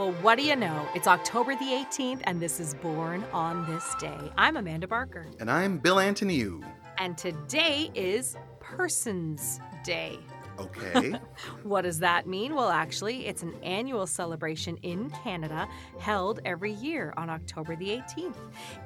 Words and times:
Well, 0.00 0.12
what 0.22 0.38
do 0.38 0.44
you 0.44 0.56
know? 0.56 0.88
It's 0.94 1.06
October 1.06 1.54
the 1.56 1.66
18th, 1.66 2.22
and 2.24 2.40
this 2.40 2.58
is 2.58 2.72
Born 2.72 3.22
on 3.34 3.70
This 3.70 3.94
Day. 3.96 4.32
I'm 4.38 4.56
Amanda 4.56 4.88
Barker. 4.88 5.26
And 5.38 5.50
I'm 5.50 5.76
Bill 5.76 5.96
Antoniou. 5.96 6.64
And 6.96 7.18
today 7.18 7.90
is 7.94 8.34
Persons 8.60 9.60
Day. 9.84 10.18
Okay. 10.58 11.20
what 11.64 11.82
does 11.82 11.98
that 11.98 12.26
mean? 12.26 12.54
Well, 12.54 12.70
actually, 12.70 13.26
it's 13.26 13.42
an 13.42 13.52
annual 13.62 14.06
celebration 14.06 14.78
in 14.78 15.10
Canada 15.10 15.68
held 15.98 16.40
every 16.46 16.72
year 16.72 17.12
on 17.18 17.28
October 17.28 17.76
the 17.76 17.88
18th. 17.88 18.36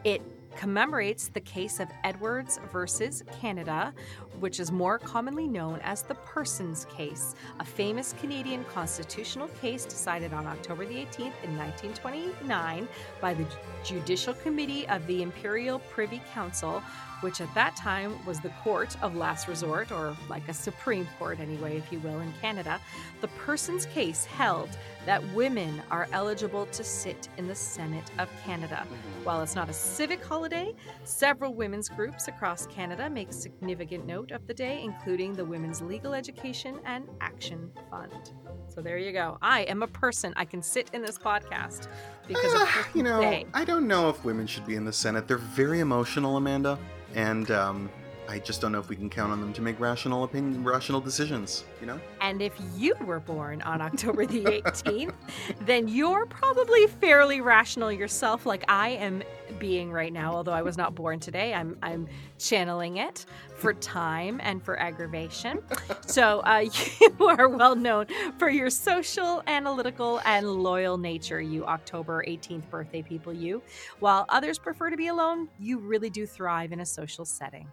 It 0.02 0.33
commemorates 0.56 1.28
the 1.28 1.40
case 1.40 1.80
of 1.80 1.88
Edwards 2.04 2.58
versus 2.72 3.22
Canada, 3.40 3.92
which 4.40 4.60
is 4.60 4.72
more 4.72 4.98
commonly 4.98 5.46
known 5.46 5.80
as 5.82 6.02
the 6.02 6.14
Persons 6.14 6.86
case, 6.86 7.34
a 7.60 7.64
famous 7.64 8.14
Canadian 8.20 8.64
constitutional 8.64 9.48
case 9.60 9.84
decided 9.84 10.32
on 10.32 10.46
October 10.46 10.84
the 10.86 10.94
18th 10.94 11.34
in 11.42 11.56
1929 11.56 12.88
by 13.20 13.34
the 13.34 13.46
Judicial 13.84 14.34
Committee 14.34 14.86
of 14.88 15.06
the 15.06 15.22
Imperial 15.22 15.78
Privy 15.78 16.20
Council 16.32 16.82
which 17.24 17.40
at 17.40 17.52
that 17.54 17.74
time 17.74 18.14
was 18.26 18.38
the 18.38 18.50
court 18.62 18.94
of 19.02 19.16
last 19.16 19.48
resort, 19.48 19.90
or 19.90 20.14
like 20.28 20.46
a 20.48 20.52
Supreme 20.52 21.08
Court, 21.18 21.40
anyway, 21.40 21.78
if 21.78 21.90
you 21.90 21.98
will, 22.00 22.20
in 22.20 22.30
Canada, 22.42 22.78
the 23.22 23.28
Persons 23.28 23.86
case 23.86 24.26
held 24.26 24.68
that 25.06 25.24
women 25.32 25.80
are 25.90 26.06
eligible 26.12 26.66
to 26.66 26.84
sit 26.84 27.30
in 27.38 27.48
the 27.48 27.54
Senate 27.54 28.10
of 28.18 28.28
Canada. 28.44 28.84
Mm-hmm. 28.84 29.24
While 29.24 29.40
it's 29.40 29.54
not 29.54 29.70
a 29.70 29.72
civic 29.72 30.22
holiday, 30.22 30.43
several 31.04 31.54
women's 31.54 31.88
groups 31.88 32.28
across 32.28 32.66
Canada 32.66 33.08
make 33.08 33.32
significant 33.32 34.06
note 34.06 34.30
of 34.30 34.46
the 34.46 34.54
day, 34.54 34.82
including 34.82 35.32
the 35.32 35.44
Women's 35.44 35.82
Legal 35.82 36.14
Education 36.14 36.80
and 36.84 37.08
Action 37.20 37.70
Fund. 37.90 38.32
So 38.68 38.80
there 38.80 38.98
you 38.98 39.12
go. 39.12 39.38
I 39.42 39.62
am 39.62 39.82
a 39.82 39.88
person. 39.88 40.34
I 40.36 40.44
can 40.44 40.62
sit 40.62 40.90
in 40.92 41.02
this 41.02 41.18
podcast 41.18 41.88
because 42.26 42.54
uh, 42.54 42.62
of 42.62 42.96
you 42.96 43.02
know, 43.02 43.20
day. 43.20 43.46
I 43.54 43.64
don't 43.64 43.86
know 43.86 44.08
if 44.08 44.24
women 44.24 44.46
should 44.46 44.66
be 44.66 44.74
in 44.74 44.84
the 44.84 44.92
Senate. 44.92 45.28
They're 45.28 45.38
very 45.38 45.80
emotional, 45.80 46.36
Amanda 46.36 46.78
and 47.14 47.50
um, 47.50 47.90
I 48.28 48.38
just 48.38 48.60
don't 48.60 48.72
know 48.72 48.78
if 48.78 48.88
we 48.88 48.96
can 48.96 49.10
count 49.10 49.32
on 49.32 49.40
them 49.40 49.52
to 49.52 49.62
make 49.62 49.78
rational 49.78 50.24
opinion, 50.24 50.64
rational 50.64 51.00
decisions. 51.00 51.64
You 51.80 51.86
know. 51.86 52.00
And 52.20 52.40
if 52.40 52.52
you 52.76 52.94
were 53.04 53.20
born 53.20 53.60
on 53.62 53.80
October 53.80 54.26
the 54.26 54.44
18th, 54.44 55.14
then 55.60 55.88
you're 55.88 56.26
probably 56.26 56.86
fairly 56.86 57.40
rational 57.40 57.92
yourself, 57.92 58.46
like 58.46 58.64
I 58.68 58.90
am 58.90 59.22
being 59.58 59.92
right 59.92 60.12
now. 60.12 60.34
Although 60.34 60.52
I 60.52 60.62
was 60.62 60.76
not 60.76 60.94
born 60.94 61.20
today, 61.20 61.52
I'm 61.52 61.76
I'm 61.82 62.08
channeling 62.38 62.96
it 62.96 63.26
for 63.56 63.74
time 63.74 64.40
and 64.42 64.62
for 64.62 64.78
aggravation. 64.78 65.60
So 66.06 66.40
uh, 66.40 66.64
you 67.00 67.26
are 67.26 67.48
well 67.48 67.76
known 67.76 68.06
for 68.38 68.48
your 68.48 68.70
social, 68.70 69.42
analytical, 69.46 70.20
and 70.24 70.62
loyal 70.62 70.96
nature. 70.96 71.40
You 71.40 71.66
October 71.66 72.24
18th 72.26 72.70
birthday 72.70 73.02
people, 73.02 73.32
you. 73.32 73.62
While 74.00 74.24
others 74.30 74.58
prefer 74.58 74.88
to 74.90 74.96
be 74.96 75.08
alone, 75.08 75.48
you 75.58 75.78
really 75.78 76.10
do 76.10 76.26
thrive 76.26 76.72
in 76.72 76.80
a 76.80 76.86
social 76.86 77.24
setting. 77.24 77.68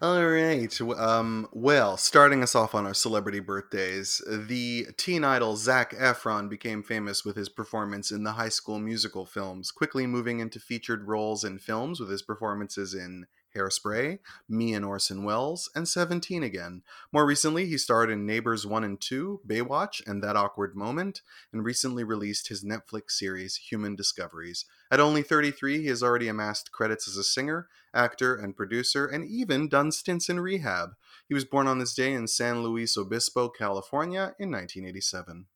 All 0.00 0.24
right. 0.24 0.80
Um, 0.80 1.48
well, 1.52 1.96
starting 1.96 2.44
us 2.44 2.54
off 2.54 2.72
on 2.72 2.86
our 2.86 2.94
celebrity 2.94 3.40
birthdays, 3.40 4.22
the 4.28 4.86
teen 4.96 5.24
idol 5.24 5.56
Zac 5.56 5.92
Efron 5.92 6.48
became 6.48 6.84
famous 6.84 7.24
with 7.24 7.34
his 7.34 7.48
performance 7.48 8.12
in 8.12 8.22
the 8.22 8.32
High 8.32 8.48
School 8.48 8.78
Musical 8.78 9.26
films, 9.26 9.72
quickly 9.72 10.06
moving 10.06 10.38
into 10.38 10.60
featured 10.60 11.08
roles 11.08 11.42
in 11.42 11.58
films 11.58 11.98
with 11.98 12.10
his 12.10 12.22
performances 12.22 12.94
in 12.94 13.26
Hairspray, 13.54 14.18
Me 14.48 14.74
and 14.74 14.84
Orson 14.84 15.24
Welles, 15.24 15.70
and 15.74 15.88
17 15.88 16.42
again. 16.42 16.82
More 17.12 17.26
recently, 17.26 17.66
he 17.66 17.78
starred 17.78 18.10
in 18.10 18.26
Neighbors 18.26 18.66
1 18.66 18.84
and 18.84 19.00
2, 19.00 19.40
Baywatch, 19.46 20.06
and 20.06 20.22
That 20.22 20.36
Awkward 20.36 20.76
Moment, 20.76 21.22
and 21.52 21.64
recently 21.64 22.04
released 22.04 22.48
his 22.48 22.64
Netflix 22.64 23.12
series 23.12 23.56
Human 23.56 23.96
Discoveries. 23.96 24.64
At 24.90 25.00
only 25.00 25.22
33, 25.22 25.82
he 25.82 25.88
has 25.88 26.02
already 26.02 26.28
amassed 26.28 26.72
credits 26.72 27.08
as 27.08 27.16
a 27.16 27.24
singer, 27.24 27.68
actor, 27.94 28.34
and 28.34 28.56
producer, 28.56 29.06
and 29.06 29.24
even 29.24 29.68
done 29.68 29.92
stints 29.92 30.28
in 30.28 30.40
rehab. 30.40 30.90
He 31.26 31.34
was 31.34 31.44
born 31.44 31.66
on 31.66 31.78
this 31.78 31.94
day 31.94 32.12
in 32.12 32.26
San 32.26 32.62
Luis 32.62 32.96
Obispo, 32.96 33.48
California 33.48 34.34
in 34.38 34.50
1987 34.50 35.46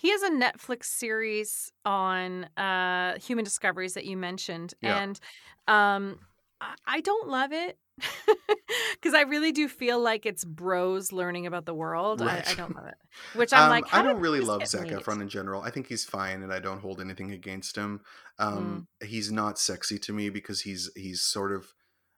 he 0.00 0.10
has 0.12 0.22
a 0.22 0.30
Netflix 0.30 0.84
series 0.84 1.72
on 1.84 2.44
uh, 2.56 3.18
human 3.18 3.44
discoveries 3.44 3.92
that 3.92 4.06
you 4.06 4.16
mentioned, 4.16 4.72
yeah. 4.80 4.98
and 4.98 5.20
um, 5.68 6.18
I 6.86 7.00
don't 7.00 7.28
love 7.28 7.52
it 7.52 7.78
because 8.94 9.14
I 9.14 9.22
really 9.22 9.52
do 9.52 9.68
feel 9.68 10.00
like 10.00 10.26
it's 10.26 10.44
bros 10.44 11.12
learning 11.12 11.46
about 11.46 11.66
the 11.66 11.74
world. 11.74 12.20
Right. 12.20 12.46
I, 12.46 12.52
I, 12.52 12.54
don't 12.54 12.74
love 12.74 12.86
it. 12.86 12.94
Which 13.34 13.52
I'm 13.52 13.64
um, 13.64 13.70
like, 13.70 13.92
I 13.94 14.02
don't 14.02 14.20
really 14.20 14.40
love 14.40 14.66
Zac 14.66 14.88
Efron 14.88 15.20
in 15.20 15.28
general. 15.28 15.62
I 15.62 15.70
think 15.70 15.88
he's 15.88 16.04
fine, 16.04 16.42
and 16.42 16.52
I 16.52 16.58
don't 16.58 16.80
hold 16.80 17.00
anything 17.00 17.32
against 17.32 17.76
him. 17.76 18.00
Um, 18.38 18.88
mm. 19.02 19.06
He's 19.06 19.30
not 19.30 19.58
sexy 19.58 19.98
to 19.98 20.12
me 20.12 20.30
because 20.30 20.62
he's 20.62 20.90
he's 20.96 21.22
sort 21.22 21.52
of 21.52 21.72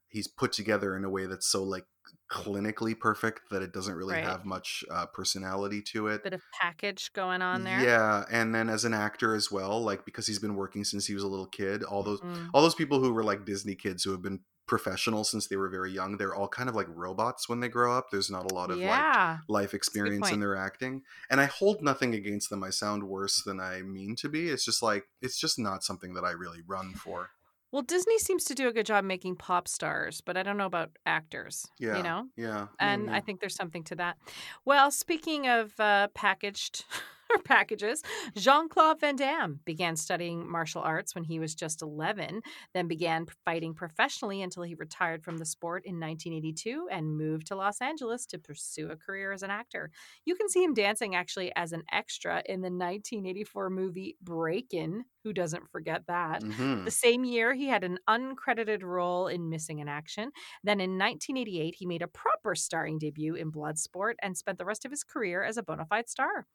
he's 0.09 0.29
put 0.29 0.53
together 0.53 0.97
in 0.97 1.05
a 1.05 1.11
way 1.11 1.27
that's 1.27 1.47
so 1.47 1.63
like 1.63 1.85
clinically 2.31 2.99
perfect 2.99 3.43
that 3.51 3.63
it 3.63 3.73
doesn't 3.73 3.95
really 3.95 4.15
right. 4.15 4.25
have 4.25 4.45
much 4.45 4.85
uh, 4.91 5.07
personality 5.07 5.83
to 5.83 6.09
it. 6.09 6.25
Bit 6.25 6.33
of 6.33 6.43
package 6.59 7.13
going 7.13 7.43
on 7.43 7.63
there. 7.65 7.81
Yeah, 7.81 8.25
and 8.31 8.55
then 8.55 8.69
as 8.69 8.85
an 8.85 8.95
actor 8.95 9.35
as 9.35 9.51
well, 9.51 9.83
like 9.83 10.05
because 10.05 10.27
he's 10.27 10.39
been 10.39 10.57
working 10.57 10.85
since 10.85 11.07
he 11.07 11.15
was 11.15 11.23
a 11.23 11.29
little 11.29 11.47
kid. 11.47 11.83
All 11.83 12.03
those 12.03 12.21
mm. 12.21 12.49
all 12.55 12.63
those 12.63 12.75
people 12.75 13.01
who 13.01 13.13
were 13.13 13.25
like 13.25 13.45
Disney 13.45 13.75
kids 13.75 14.03
who 14.03 14.13
have 14.13 14.23
been 14.23 14.41
professional 14.67 15.25
since 15.25 15.49
they 15.49 15.57
were 15.57 15.69
very 15.69 15.93
young. 15.93 16.17
They're 16.17 16.35
all 16.35 16.49
kind 16.49 16.69
of 16.69 16.75
like 16.75 16.87
robots 16.89 17.49
when 17.49 17.61
they 17.61 17.69
grow 17.69 17.97
up. 17.97 18.11
There's 18.11 18.31
not 18.31 18.51
a 18.51 18.55
lot 18.55 18.71
of 18.71 18.79
yeah. 18.79 19.39
like 19.39 19.49
life 19.49 19.75
experience 19.75 20.31
in 20.31 20.41
their 20.41 20.57
acting. 20.57 21.03
And 21.31 21.41
I 21.41 21.47
hold 21.47 21.83
nothing 21.83 22.15
against 22.15 22.49
them. 22.49 22.65
I 22.65 22.71
sound 22.71 23.03
worse 23.03 23.43
than 23.43 23.61
I 23.61 23.83
mean 23.83 24.17
to 24.17 24.29
be. 24.29 24.49
It's 24.49 24.65
just 24.65 24.83
like 24.83 25.05
it's 25.21 25.39
just 25.39 25.59
not 25.59 25.85
something 25.85 26.15
that 26.15 26.25
I 26.25 26.31
really 26.31 26.61
run 26.67 26.95
for. 26.95 27.31
Well, 27.73 27.83
Disney 27.83 28.19
seems 28.19 28.45
to 28.45 28.55
do 28.55 28.69
a 28.69 28.73
good 28.73 28.87
job 28.87 29.05
making 29.05 29.37
pop 29.37 29.67
stars, 29.67 30.21
but 30.21 30.37
I 30.37 30.43
don't 30.43 30.59
know 30.59 30.67
about 30.67 30.91
actors. 31.07 31.67
Yeah. 31.79 31.97
You 31.97 32.03
know? 32.03 32.27
Yeah. 32.37 32.67
And 32.79 33.11
I 33.11 33.21
think 33.21 33.41
there's 33.41 33.57
something 33.57 33.83
to 33.85 33.97
that. 33.97 34.19
Well, 34.65 34.91
speaking 34.91 35.49
of 35.49 35.73
uh, 35.81 36.09
packaged 36.15 36.85
or 37.33 37.39
packages. 37.45 38.03
Jean 38.37 38.69
Claude 38.69 39.01
Van 39.01 39.17
Damme 39.17 39.61
began 39.65 39.97
studying 39.97 40.49
martial 40.49 40.83
arts 40.83 41.15
when 41.15 41.25
he 41.25 41.39
was 41.39 41.55
just 41.55 41.83
11, 41.83 42.43
then 42.75 42.89
began 42.89 43.27
fighting 43.45 43.75
professionally 43.75 44.43
until 44.43 44.63
he 44.63 44.75
retired 44.75 45.25
from 45.25 45.39
the 45.39 45.47
sport 45.47 45.85
in 45.85 45.99
1982 45.99 46.89
and 46.91 47.17
moved 47.17 47.47
to 47.49 47.57
Los 47.57 47.81
Angeles 47.81 48.27
to 48.27 48.39
pursue 48.39 48.91
a 48.91 48.97
career 48.97 49.33
as 49.33 49.43
an 49.43 49.51
actor. 49.51 49.91
You 50.25 50.35
can 50.35 50.49
see 50.49 50.63
him 50.63 50.75
dancing 50.75 51.15
actually 51.15 51.53
as 51.57 51.73
an 51.73 51.83
extra 51.91 52.43
in 52.47 52.61
the 52.61 52.71
1984 52.71 53.71
movie 53.71 54.17
Breakin'. 54.23 55.05
Who 55.25 55.33
doesn't 55.33 55.71
forget 55.71 56.03
that? 56.09 56.43
Mm-hmm. 56.43 56.85
The 56.85 56.91
same 56.91 57.25
year, 57.25 57.55
he 57.55 57.69
had 57.69 57.85
an 57.85 57.99
uncredited 58.09 58.83
role 58.83 59.29
in 59.29 59.49
Missing 59.49 59.79
in 59.79 59.89
Action. 59.89 60.33
Then 60.65 60.81
in 60.81 60.99
1988, 60.99 61.77
he 61.79 61.87
made 61.87 62.03
a 62.03 62.09
proper 62.09 62.55
starring 62.55 62.99
debut 62.99 63.35
in 63.35 63.53
Bloodsport 63.53 64.15
and 64.21 64.37
spent 64.37 64.59
the 64.59 64.65
rest 64.65 64.85
of 64.85 64.91
his 64.91 65.05
career 65.05 65.43
as 65.43 65.57
a 65.57 65.63
bona 65.63 65.87
fide 65.87 66.09
star. 66.09 66.47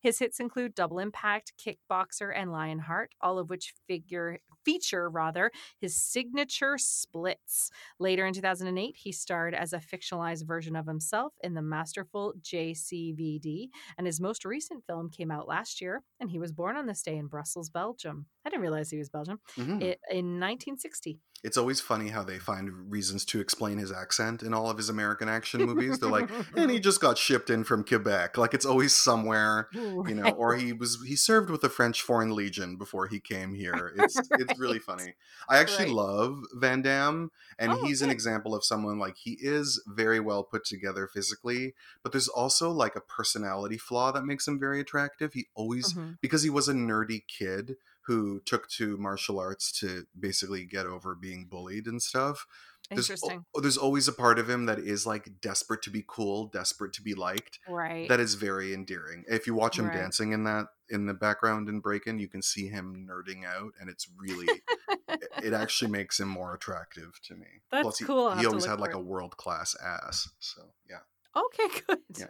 His 0.00 0.18
hits 0.18 0.40
include 0.40 0.74
Double 0.74 0.98
Impact, 0.98 1.52
Kickboxer, 1.58 2.32
and 2.34 2.50
Lionheart, 2.50 3.14
all 3.20 3.38
of 3.38 3.50
which 3.50 3.74
figure 3.86 4.38
feature 4.64 5.10
rather 5.10 5.50
his 5.78 5.94
signature 5.96 6.78
splits. 6.78 7.70
Later 7.98 8.26
in 8.26 8.32
2008, 8.32 8.96
he 8.96 9.12
starred 9.12 9.54
as 9.54 9.72
a 9.72 9.78
fictionalized 9.78 10.46
version 10.46 10.76
of 10.76 10.86
himself 10.86 11.34
in 11.42 11.54
the 11.54 11.62
masterful 11.62 12.34
JCVD, 12.40 13.68
and 13.98 14.06
his 14.06 14.20
most 14.20 14.44
recent 14.44 14.84
film 14.86 15.10
came 15.10 15.30
out 15.30 15.48
last 15.48 15.80
year, 15.80 16.02
and 16.20 16.30
he 16.30 16.38
was 16.38 16.52
born 16.52 16.76
on 16.76 16.86
this 16.86 17.02
day 17.02 17.16
in 17.16 17.26
Brussels, 17.26 17.68
Belgium. 17.68 18.13
I 18.44 18.50
didn't 18.50 18.62
realize 18.62 18.90
he 18.90 18.98
was 18.98 19.08
Belgian. 19.08 19.38
Mm-hmm. 19.56 19.82
It, 19.82 20.00
in 20.10 20.40
1960 20.40 21.20
it's 21.44 21.58
always 21.58 21.78
funny 21.78 22.08
how 22.08 22.24
they 22.24 22.38
find 22.38 22.90
reasons 22.90 23.22
to 23.26 23.38
explain 23.38 23.76
his 23.76 23.92
accent 23.92 24.42
in 24.42 24.54
all 24.54 24.70
of 24.70 24.78
his 24.78 24.88
American 24.88 25.28
action 25.28 25.62
movies. 25.62 25.98
They're 25.98 26.10
like, 26.10 26.30
and 26.56 26.70
he 26.70 26.80
just 26.80 27.02
got 27.02 27.18
shipped 27.18 27.50
in 27.50 27.64
from 27.64 27.84
Quebec. 27.84 28.38
Like 28.38 28.54
it's 28.54 28.64
always 28.64 28.94
somewhere, 28.94 29.68
you 29.74 30.14
know, 30.14 30.30
or 30.30 30.56
he 30.56 30.72
was 30.72 30.98
he 31.06 31.14
served 31.14 31.50
with 31.50 31.60
the 31.60 31.68
French 31.68 32.00
Foreign 32.00 32.34
Legion 32.34 32.76
before 32.76 33.08
he 33.08 33.20
came 33.20 33.54
here. 33.54 33.92
It's 34.04 34.18
it's 34.32 34.58
really 34.58 34.78
funny. 34.78 35.14
I 35.48 35.58
actually 35.58 35.86
right. 35.86 35.94
love 35.94 36.42
Van 36.54 36.82
Damme, 36.82 37.30
and 37.58 37.72
oh, 37.72 37.84
he's 37.84 38.02
okay. 38.02 38.10
an 38.10 38.12
example 38.12 38.54
of 38.54 38.64
someone 38.64 38.98
like 38.98 39.16
he 39.16 39.38
is 39.40 39.82
very 39.86 40.20
well 40.20 40.42
put 40.42 40.64
together 40.64 41.06
physically, 41.06 41.74
but 42.02 42.12
there's 42.12 42.28
also 42.28 42.70
like 42.70 42.96
a 42.96 43.00
personality 43.00 43.78
flaw 43.78 44.12
that 44.12 44.24
makes 44.24 44.48
him 44.48 44.58
very 44.58 44.80
attractive. 44.80 45.32
He 45.32 45.46
always 45.54 45.92
mm-hmm. 45.92 46.12
because 46.20 46.42
he 46.42 46.50
was 46.50 46.68
a 46.68 46.74
nerdy 46.74 47.22
kid 47.26 47.76
who 48.06 48.40
took 48.44 48.68
to 48.68 48.96
martial 48.96 49.38
arts 49.38 49.72
to 49.80 50.04
basically 50.18 50.64
get 50.64 50.86
over 50.86 51.14
being 51.14 51.46
bullied 51.46 51.86
and 51.86 52.02
stuff. 52.02 52.46
Interesting. 52.90 53.44
There's, 53.54 53.62
there's 53.62 53.76
always 53.78 54.08
a 54.08 54.12
part 54.12 54.38
of 54.38 54.48
him 54.48 54.66
that 54.66 54.78
is 54.78 55.06
like 55.06 55.40
desperate 55.40 55.80
to 55.82 55.90
be 55.90 56.04
cool, 56.06 56.46
desperate 56.46 56.92
to 56.94 57.02
be 57.02 57.14
liked. 57.14 57.58
Right. 57.66 58.08
That 58.08 58.20
is 58.20 58.34
very 58.34 58.74
endearing. 58.74 59.24
If 59.26 59.46
you 59.46 59.54
watch 59.54 59.78
him 59.78 59.86
right. 59.86 59.94
dancing 59.94 60.32
in 60.32 60.44
that 60.44 60.66
in 60.90 61.06
the 61.06 61.14
background 61.14 61.68
in 61.68 61.80
Breakin', 61.80 62.18
you 62.18 62.28
can 62.28 62.42
see 62.42 62.68
him 62.68 63.08
nerding 63.08 63.46
out, 63.46 63.72
and 63.80 63.88
it's 63.88 64.06
really 64.18 64.62
it, 65.42 65.54
actually 65.54 65.90
makes 65.90 66.20
him 66.20 66.28
more 66.28 66.54
attractive 66.54 67.18
to 67.24 67.34
me. 67.34 67.46
That's 67.72 67.82
Plus, 67.82 67.98
he, 67.98 68.04
cool. 68.04 68.34
He 68.36 68.44
always 68.44 68.66
had 68.66 68.80
like 68.80 68.90
it. 68.90 68.96
a 68.96 69.00
world 69.00 69.36
class 69.38 69.74
ass. 69.82 70.28
So 70.40 70.62
yeah. 70.88 70.98
Okay, 71.36 71.80
good. 71.86 71.98
Yeah. 72.18 72.26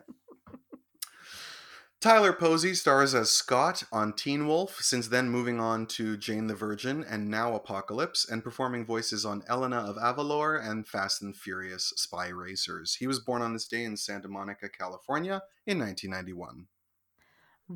Tyler 2.04 2.34
Posey 2.34 2.74
stars 2.74 3.14
as 3.14 3.30
Scott 3.30 3.82
on 3.90 4.12
Teen 4.12 4.46
Wolf, 4.46 4.76
since 4.82 5.08
then 5.08 5.30
moving 5.30 5.58
on 5.58 5.86
to 5.86 6.18
Jane 6.18 6.48
the 6.48 6.54
Virgin 6.54 7.02
and 7.02 7.30
now 7.30 7.54
Apocalypse, 7.54 8.28
and 8.28 8.44
performing 8.44 8.84
voices 8.84 9.24
on 9.24 9.42
Elena 9.48 9.78
of 9.78 9.96
Avalor 9.96 10.62
and 10.62 10.86
Fast 10.86 11.22
and 11.22 11.34
Furious 11.34 11.94
Spy 11.96 12.28
Racers. 12.28 12.96
He 12.96 13.06
was 13.06 13.20
born 13.20 13.40
on 13.40 13.54
this 13.54 13.66
day 13.66 13.84
in 13.84 13.96
Santa 13.96 14.28
Monica, 14.28 14.68
California 14.68 15.44
in 15.66 15.78
1991. 15.78 16.66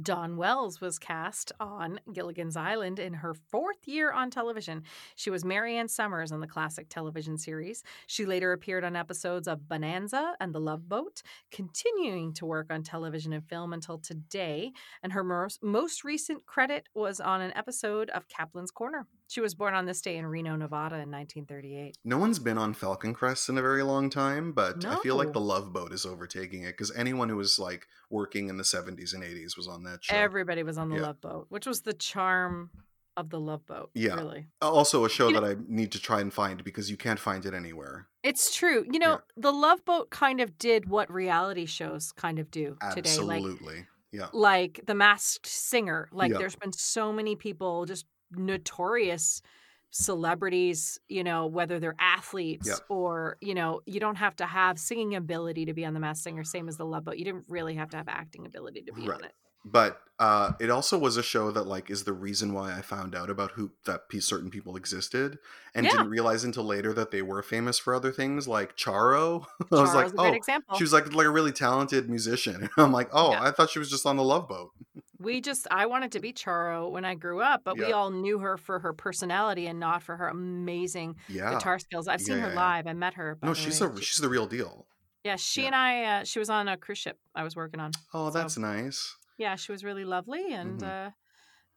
Dawn 0.03 0.37
Wells 0.37 0.83
was 0.83 0.99
cast 0.99 1.51
on 1.59 1.99
Gilligan's 2.13 2.57
Island 2.57 2.99
in 2.99 3.15
her 3.15 3.33
fourth 3.33 3.89
year 3.89 4.13
on 4.13 4.31
television. 4.31 4.83
She 5.17 5.31
was 5.31 5.47
Mary 5.47 5.79
Ann 5.79 5.89
Summers 5.89 6.31
on 6.31 6.41
the 6.41 6.47
classic 6.47 6.91
television 6.91 7.39
series. 7.39 7.83
She 8.07 8.27
later 8.27 8.53
appeared 8.53 8.85
on 8.85 8.97
episodes 8.97 9.49
of 9.49 9.67
Bonanza 9.67 10.35
and 10.41 10.55
The 10.55 10.61
Love 10.61 10.91
Boat, 10.91 11.23
continuing 11.51 12.35
to 12.35 12.45
work 12.45 12.67
on 12.71 12.83
television 12.83 13.33
and 13.33 13.49
film 13.49 13.73
until 13.73 13.97
today. 13.97 14.73
And 15.03 15.15
her 15.15 15.25
most 15.25 16.05
recent 16.05 16.45
credit 16.45 16.91
was 16.95 17.19
on 17.19 17.41
an 17.41 17.57
episode 17.57 18.11
of 18.11 18.29
Kaplan's 18.29 18.71
Corner. 18.71 19.07
She 19.29 19.41
was 19.43 19.55
born 19.55 19.75
on 19.75 19.85
this 19.85 20.01
day 20.01 20.17
in 20.17 20.27
Reno, 20.27 20.57
Nevada 20.57 20.95
in 20.97 21.11
1938. 21.11 21.99
No 22.03 22.17
one's 22.17 22.39
been 22.39 22.57
on 22.57 22.73
Falcon 22.73 23.13
Crest 23.13 23.51
in 23.51 23.59
a 23.59 23.63
very 23.63 23.83
long 23.83 24.09
time, 24.09 24.53
but 24.53 24.83
I 24.87 24.97
feel 25.01 25.17
like 25.17 25.35
The 25.35 25.41
Love 25.41 25.71
Boat 25.73 25.93
is 25.93 26.07
overtaking 26.07 26.63
it 26.63 26.69
because 26.73 26.91
anyone 26.97 27.29
who 27.29 27.37
was 27.37 27.59
like 27.59 27.87
working 28.09 28.49
in 28.49 28.57
the 28.57 28.63
70s 28.65 29.13
and 29.13 29.23
80s 29.23 29.55
was 29.57 29.69
on 29.69 29.83
that 29.85 30.03
show. 30.03 30.17
Everybody 30.17 30.63
was 30.63 30.79
on 30.79 30.89
the 30.89 30.97
Yeah. 30.97 31.03
Love 31.03 31.21
Boat, 31.21 31.47
which 31.51 31.67
was 31.67 31.83
the 31.83 31.93
charm 31.93 32.71
of 33.19 33.29
the 33.29 33.39
Love 33.39 33.67
Boat. 33.67 33.91
Yeah. 33.95 34.15
Really. 34.15 34.47
also, 34.63 35.05
a 35.05 35.11
show 35.11 35.29
You 35.29 35.35
know- 35.35 35.41
that 35.43 35.59
I 35.59 35.61
need 35.69 35.93
to 35.93 36.01
try 36.01 36.21
and 36.23 36.33
find 36.33 36.65
because 36.65 36.91
you 36.91 36.97
can't 36.97 37.21
find 37.21 37.45
it 37.45 37.53
anywhere. 37.53 38.09
It's 38.23 38.55
true. 38.57 38.87
You 38.91 38.99
know, 38.99 39.11
Yeah. 39.11 39.19
the 39.37 39.53
Love 39.53 39.85
Boat 39.85 40.09
kind 40.09 40.41
of 40.41 40.57
did 40.57 40.89
what 40.89 41.13
reality 41.13 41.67
shows 41.67 42.13
kind 42.13 42.39
of 42.39 42.51
do 42.51 42.79
today. 42.95 43.19
Like 43.21 43.39
Absolutely. 43.45 43.87
yeah. 44.11 44.29
like 44.33 44.81
The 44.87 44.95
Masked 44.95 45.47
Singer. 45.47 46.09
Like 46.13 46.33
Yeah. 46.33 46.39
there's 46.39 46.57
been 46.57 46.73
so 46.73 47.13
many 47.13 47.37
people 47.37 47.85
just 47.85 48.07
notorious 48.33 49.43
celebrities, 49.91 50.99
you 51.09 51.25
know, 51.25 51.47
whether 51.47 51.81
they're 51.81 51.97
athletes 51.99 52.69
Yeah. 52.69 52.75
or, 52.89 53.39
you 53.41 53.55
know, 53.55 53.81
you 53.87 54.01
don't 54.01 54.17
have 54.17 54.37
to 54.37 54.47
have 54.47 54.79
singing 54.79 55.15
ability 55.15 55.65
to 55.67 55.75
be 55.75 55.85
on 55.85 55.95
The 55.95 56.01
Masked 56.01 56.25
Singer, 56.25 56.45
same 56.45 56.69
as 56.69 56.77
the 56.77 56.85
Love 56.85 57.05
Boat. 57.05 57.17
You 57.17 57.25
didn't 57.25 57.45
really 57.49 57.75
have 57.77 57.91
to 57.91 57.97
have 57.97 58.09
acting 58.09 58.47
ability 58.47 58.83
to 58.83 58.93
be 58.93 59.09
on 59.11 59.25
it. 59.25 59.33
But 59.65 60.01
uh, 60.19 60.53
it 60.61 60.71
also 60.71 60.99
was 60.99 61.17
a 61.17 61.23
show 61.23 61.51
that 61.51 61.67
like 61.67 61.91
is 61.91 62.05
the 62.05 62.13
reason 62.13 62.53
why 62.55 62.77
I 62.77 62.81
found 62.81 63.15
out 63.15 63.29
about 63.29 63.53
who 63.53 63.73
that 63.87 64.03
certain 64.21 64.51
people 64.51 64.77
existed 64.77 65.39
and 65.75 65.85
Yeah. 65.85 65.93
didn't 65.93 66.11
realize 66.11 66.45
until 66.45 66.65
later 66.65 66.93
that 66.95 67.11
they 67.11 67.23
were 67.23 67.43
famous 67.43 67.79
for 67.79 67.95
other 67.95 68.13
things 68.13 68.47
like 68.49 68.77
Charo. 68.77 69.45
I 69.73 69.81
was 69.81 69.95
like, 69.95 70.13
oh, 70.17 70.33
example. 70.33 70.77
she 70.77 70.85
was 70.85 70.93
like 70.93 71.13
like 71.13 71.27
a 71.27 71.31
really 71.31 71.53
talented 71.53 72.09
musician. 72.09 72.69
I'm 72.77 72.93
like, 72.93 73.09
oh, 73.13 73.33
Yeah. 73.33 73.43
I 73.43 73.51
thought 73.51 73.71
she 73.71 73.79
was 73.79 73.91
just 73.91 74.07
on 74.07 74.17
the 74.17 74.25
Love 74.25 74.49
Boat. 74.49 74.71
We 75.21 75.41
just, 75.41 75.67
I 75.71 75.87
wanted 75.87 76.13
to 76.13 76.21
be 76.21 76.33
Charo 76.33 76.91
when 76.91 77.05
I 77.05 77.15
grew 77.17 77.41
up, 77.41 77.63
but 77.65 77.77
we 77.77 77.93
all 77.93 78.11
knew 78.11 78.39
her 78.39 78.57
for 78.57 78.79
her 78.79 78.93
personality 78.93 79.67
and 79.67 79.81
not 79.81 80.03
for 80.03 80.17
her 80.17 80.29
amazing 80.29 81.17
Yeah. 81.29 81.53
guitar 81.55 81.79
skills. 81.81 82.07
I've 82.07 82.21
seen 82.21 82.37
Yeah, 82.37 82.43
her 82.43 82.49
yeah, 82.49 82.55
yeah. 82.55 82.61
live. 82.77 82.87
I 82.87 82.93
met 82.93 83.15
her. 83.15 83.37
No, 83.43 83.53
she's 83.53 83.81
way. 83.81 83.89
a 83.89 84.01
she's 84.01 84.19
the 84.19 84.29
real 84.29 84.47
deal. 84.47 84.87
yeah, 85.25 85.35
she 85.37 85.63
yeah. 85.63 85.67
and 85.67 85.75
I, 85.77 86.05
uh, 86.05 86.25
she 86.25 86.39
was 86.39 86.49
on 86.49 86.69
a 86.69 86.77
cruise 86.77 86.99
ship 86.99 87.19
I 87.35 87.43
was 87.43 87.57
working 87.57 87.81
on. 87.81 87.91
Oh, 88.15 88.31
So- 88.31 88.39
that's 88.39 88.57
nice. 88.57 89.17
Yeah, 89.39 89.57
she 89.57 89.73
was 89.73 89.83
really 89.83 90.05
lovely 90.05 90.53
and 90.55 90.81
Mhm. 90.83 91.09
uh 91.09 91.11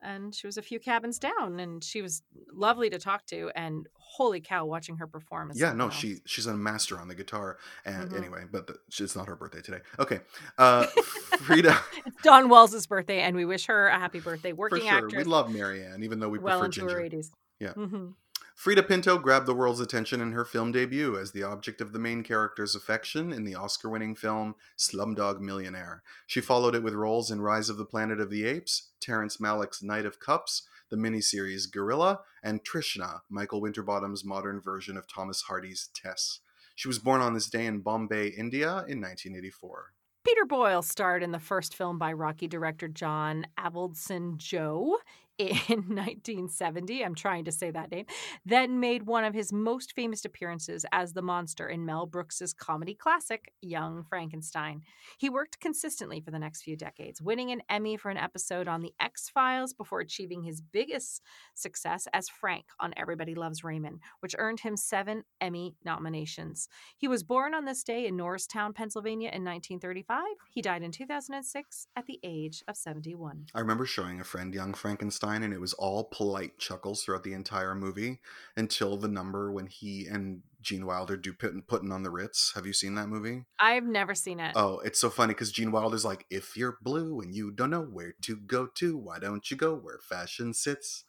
and 0.02 0.34
she 0.34 0.48
was 0.48 0.58
a 0.58 0.62
few 0.62 0.80
cabins 0.80 1.20
down 1.20 1.60
and 1.60 1.84
she 1.84 2.02
was 2.02 2.24
lovely 2.52 2.90
to 2.90 2.98
talk 3.00 3.26
to 3.28 3.52
and 3.56 3.88
holy 3.96 4.42
cow 4.42 4.66
watching 4.66 4.98
her 4.98 5.08
perform 5.08 5.52
Yeah, 5.56 5.74
no, 5.74 5.90
she 5.90 6.18
she's 6.26 6.46
a 6.46 6.56
master 6.56 7.00
on 7.00 7.08
the 7.08 7.16
guitar. 7.16 7.58
And 7.86 8.10
Mhm. 8.10 8.18
anyway, 8.18 8.46
but 8.52 8.68
the, 8.68 8.76
it's 9.00 9.16
not 9.16 9.28
her 9.28 9.36
birthday 9.36 9.62
today. 9.62 9.80
Okay, 10.00 10.20
uh, 10.58 10.86
Freida, 11.42 11.78
It's 12.06 12.18
Dawn 12.24 12.50
Wells' 12.50 12.88
birthday 12.88 13.20
and 13.22 13.36
we 13.36 13.46
wish 13.46 13.66
her 13.68 13.88
a 13.88 13.98
happy 14.00 14.20
birthday 14.20 14.52
for 14.52 14.58
working 14.58 14.80
sure, 14.80 14.98
actress 14.98 15.14
we 15.14 15.24
love 15.24 15.52
Mary 15.52 15.84
Ann, 15.86 16.04
even 16.04 16.20
though 16.20 16.30
we 16.30 16.40
well 16.40 16.60
prefer 16.60 16.66
into 16.66 16.82
Ginger. 16.82 16.96
her 16.96 17.02
80s 17.04 17.32
Yeah. 17.60 17.74
Mhm. 17.74 18.14
Freida 18.56 18.84
Pinto 18.88 19.18
grabbed 19.18 19.48
the 19.48 19.56
world's 19.56 19.80
attention 19.80 20.22
in 20.22 20.34
her 20.34 20.46
film 20.46 20.72
debut 20.72 21.18
as 21.18 21.32
the 21.32 21.44
object 21.44 21.82
of 21.82 21.94
the 21.94 22.00
main 22.00 22.22
character's 22.22 22.76
affection 22.76 23.34
in 23.34 23.44
the 23.44 23.56
Oscar 23.56 23.90
winning 23.90 24.16
film 24.16 24.56
Slumdog 24.78 25.40
Millionaire. 25.40 26.04
She 26.28 26.42
followed 26.42 26.76
it 26.76 26.84
with 26.84 26.94
roles 26.94 27.32
in 27.32 27.42
Rise 27.42 27.70
of 27.70 27.78
the 27.78 27.86
Planet 27.86 28.20
of 28.20 28.30
the 28.30 28.46
Apes, 28.46 28.92
Terrence 29.00 29.38
Malick's 29.38 29.82
Knight 29.82 30.06
of 30.06 30.20
Cups, 30.20 30.68
the 30.90 30.98
miniseries 30.98 31.72
Guerrilla, 31.72 32.20
and 32.44 32.64
Trishna, 32.64 33.22
Michael 33.30 33.62
Winterbottom's 33.62 34.26
modern 34.26 34.62
version 34.62 34.98
of 34.98 35.08
Thomas 35.08 35.44
Hardy's 35.44 35.90
Tess. 35.96 36.40
She 36.76 36.88
was 36.88 37.00
born 37.00 37.22
on 37.22 37.34
this 37.34 37.50
day 37.50 37.66
in 37.66 37.80
Bombay, 37.80 38.28
India 38.28 38.70
in 38.88 39.02
1984. 39.02 39.94
Peter 40.24 40.46
Boyle 40.46 40.84
starred 40.84 41.24
in 41.24 41.32
the 41.32 41.40
first 41.40 41.76
film 41.76 41.98
by 41.98 42.14
Rocky 42.14 42.48
director 42.48 42.88
John 42.88 43.48
Avildsen 43.58 44.38
Joe 44.38 45.00
in 45.50 45.80
1970. 45.96 47.04
I'm 47.04 47.16
trying 47.16 47.46
to 47.46 47.52
say 47.52 47.72
that 47.72 47.92
name. 47.92 48.06
Then 48.46 48.80
made 48.80 49.04
one 49.04 49.24
of 49.24 49.34
his 49.34 49.52
most 49.52 49.94
famous 49.94 50.26
appearances 50.26 50.86
as 50.92 51.14
the 51.14 51.22
monster 51.22 51.68
in 51.68 51.86
Mel 51.86 52.06
Brooks's 52.06 52.54
comedy 52.54 52.94
classic 52.94 53.52
Young 53.62 54.04
Frankenstein. 54.04 54.82
He 55.18 55.30
worked 55.30 55.60
consistently 55.60 56.20
for 56.20 56.32
the 56.32 56.40
next 56.40 56.64
few 56.64 56.76
decades, 56.76 57.22
winning 57.22 57.52
an 57.52 57.62
Emmy 57.70 57.98
for 57.98 58.10
an 58.10 58.18
episode 58.18 58.68
on 58.68 58.82
The 58.82 58.94
X 59.00 59.30
Files 59.30 59.74
before 59.74 60.00
achieving 60.00 60.44
his 60.44 60.62
biggest 60.62 61.22
success 61.54 62.08
as 62.14 62.30
Frank 62.30 62.66
on 62.80 62.94
Everybody 62.98 63.36
Loves 63.36 63.64
Raymond, 63.64 64.00
which 64.20 64.36
earned 64.38 64.62
him 64.62 64.78
seven 64.78 65.24
Emmy 65.40 65.76
nominations. 65.84 66.68
He 66.98 67.08
was 67.08 67.24
born 67.24 67.54
on 67.54 67.66
this 67.66 67.84
day 67.84 68.06
in 68.08 68.18
Norristown, 68.18 68.74
Pennsylvania 68.74 69.30
in 69.30 69.44
1935. 69.44 70.24
He 70.50 70.62
died 70.62 70.84
in 70.84 70.92
2006 70.92 71.88
at 71.96 72.06
the 72.06 72.20
age 72.24 72.64
of 72.68 72.76
71. 72.78 73.48
I 73.54 73.60
remember 73.60 73.86
showing 73.86 74.20
a 74.20 74.24
friend 74.24 74.54
Young 74.54 74.74
Frankenstein, 74.74 75.31
and 75.36 75.54
it 75.54 75.62
was 75.62 75.74
all 75.74 76.04
polite 76.04 76.58
chuckles 76.60 77.04
throughout 77.04 77.24
the 77.24 77.34
entire 77.34 77.76
movie 77.76 78.20
until 78.56 78.98
the 78.98 79.08
number 79.08 79.52
when 79.52 79.68
he 79.68 80.06
and 80.08 80.42
Gene 80.62 80.86
Wilder 80.86 81.18
do 81.18 81.34
putting, 81.34 81.92
on 81.92 82.04
the 82.04 82.12
Ritz. 82.12 82.52
Have 82.56 82.66
you 82.66 82.74
seen 82.74 82.96
that 82.96 83.08
movie? 83.08 83.46
I've 83.60 83.86
never 83.86 84.14
seen 84.14 84.40
it. 84.40 84.54
Oh, 84.56 84.80
it's 84.80 85.00
so 85.00 85.10
funny 85.10 85.34
because 85.34 85.52
Gene 85.52 85.72
Wilder's 85.72 86.06
like, 86.06 86.26
if 86.30 86.56
you're 86.56 86.78
blue 86.82 87.20
and 87.22 87.34
you 87.34 87.52
don't 87.52 87.72
know 87.72 87.82
where 87.82 88.14
to 88.22 88.36
go 88.36 88.68
to, 88.76 88.98
why 88.98 89.20
don't 89.20 89.50
you 89.50 89.58
go 89.58 89.74
where 89.74 90.00
fashion 90.00 90.54
sits? 90.54 91.04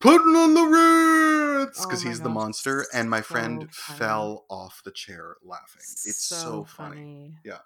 Putting 0.00 0.36
on 0.36 0.54
the 0.54 0.62
Ritz! 0.62 1.84
Because 1.84 2.04
Oh 2.04 2.08
he's 2.08 2.20
the 2.20 2.28
monster. 2.28 2.86
And 2.92 3.10
my 3.10 3.20
friend 3.20 3.68
funny. 3.72 3.98
fell 3.98 4.44
off 4.48 4.82
the 4.84 4.92
chair 4.92 5.36
laughing. 5.42 5.82
It's 5.82 6.22
so, 6.24 6.64
funny. 6.64 7.34
Yeah. 7.44 7.58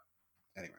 Anyway. 0.56 0.74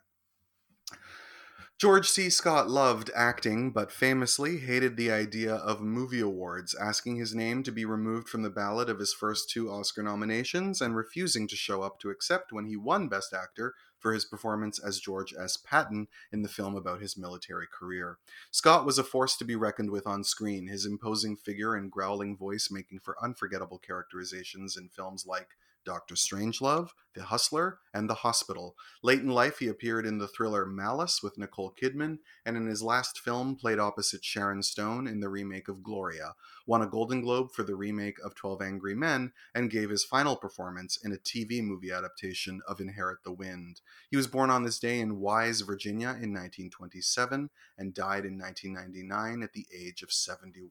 George 1.80 2.08
C. 2.08 2.30
Scott 2.30 2.70
loved 2.70 3.12
acting, 3.14 3.72
but 3.72 3.92
famously 3.92 4.60
hated 4.60 4.96
the 4.96 5.12
idea 5.12 5.56
of 5.56 5.82
movie 5.82 6.22
awards, 6.22 6.74
asking 6.80 7.18
his 7.18 7.36
name 7.36 7.62
to 7.64 7.72
be 7.72 7.84
removed 7.84 8.30
from 8.30 8.42
the 8.42 8.50
ballot 8.50 8.90
of 8.90 9.00
his 9.00 9.14
first 9.14 9.50
two 9.50 9.70
Oscar 9.70 10.02
nominations 10.02 10.80
and 10.80 10.96
refusing 10.96 11.48
to 11.48 11.58
show 11.58 11.82
up 11.82 12.00
to 12.00 12.10
accept 12.10 12.54
when 12.54 12.68
he 12.68 12.78
won 12.78 13.10
Best 13.10 13.34
Actor 13.34 13.74
for 14.00 14.14
his 14.14 14.24
performance 14.24 14.80
as 14.80 15.00
George 15.00 15.34
S. 15.34 15.58
Patton 15.58 16.08
in 16.32 16.42
the 16.42 16.50
film 16.50 16.76
about 16.76 17.02
his 17.02 17.18
military 17.18 17.68
career. 17.68 18.18
Scott 18.52 18.86
was 18.86 18.98
a 18.98 19.04
force 19.04 19.36
to 19.38 19.46
be 19.46 19.56
reckoned 19.56 19.90
with 19.90 20.06
on 20.06 20.24
screen, 20.24 20.68
his 20.68 20.86
imposing 20.86 21.36
figure 21.36 21.74
and 21.74 21.92
growling 21.92 22.38
voice 22.38 22.70
making 22.70 23.00
for 23.00 23.22
unforgettable 23.22 23.80
characterizations 23.80 24.78
in 24.78 24.90
films 24.90 25.26
like 25.26 25.50
Doctor 25.86 26.16
Strangelove, 26.16 26.90
The 27.14 27.24
Hustler, 27.24 27.80
and 27.94 28.10
The 28.10 28.16
Hospital. 28.16 28.76
Late 29.02 29.20
in 29.20 29.30
life, 29.30 29.60
he 29.60 29.68
appeared 29.68 30.06
in 30.06 30.18
the 30.18 30.28
thriller 30.28 30.66
Malice 30.66 31.22
with 31.22 31.38
Nicole 31.38 31.74
Kidman, 31.80 32.20
and 32.46 32.58
in 32.58 32.68
his 32.68 32.82
last 32.82 33.20
film, 33.20 33.56
played 33.56 33.80
opposite 33.80 34.24
Sharon 34.24 34.64
Stone 34.64 35.08
in 35.08 35.20
the 35.20 35.30
remake 35.30 35.68
of 35.68 35.84
Gloria. 35.84 36.36
Won 36.66 36.82
a 36.82 36.88
Golden 36.88 37.22
Globe 37.22 37.52
for 37.52 37.64
the 37.64 37.76
remake 37.76 38.18
of 38.24 38.36
12 38.36 38.62
Angry 38.62 38.96
Men, 38.96 39.34
and 39.54 39.70
gave 39.70 39.90
his 39.90 40.04
final 40.04 40.36
performance 40.36 40.98
in 41.04 41.12
a 41.12 41.18
TV 41.18 41.62
movie 41.62 41.92
adaptation 41.92 42.62
of 42.68 42.80
Inherit 42.80 43.24
the 43.24 43.32
Wind. 43.32 43.82
He 44.10 44.18
was 44.18 44.28
born 44.28 44.50
on 44.50 44.64
this 44.64 44.80
day 44.80 45.00
in 45.00 45.20
Wise, 45.20 45.62
Virginia 45.62 46.10
in 46.10 46.34
1927, 46.34 47.50
and 47.78 47.94
died 47.94 48.26
in 48.26 48.40
1999 48.40 49.44
at 49.44 49.54
the 49.54 49.68
age 49.74 50.02
of 50.02 50.12
71. 50.12 50.70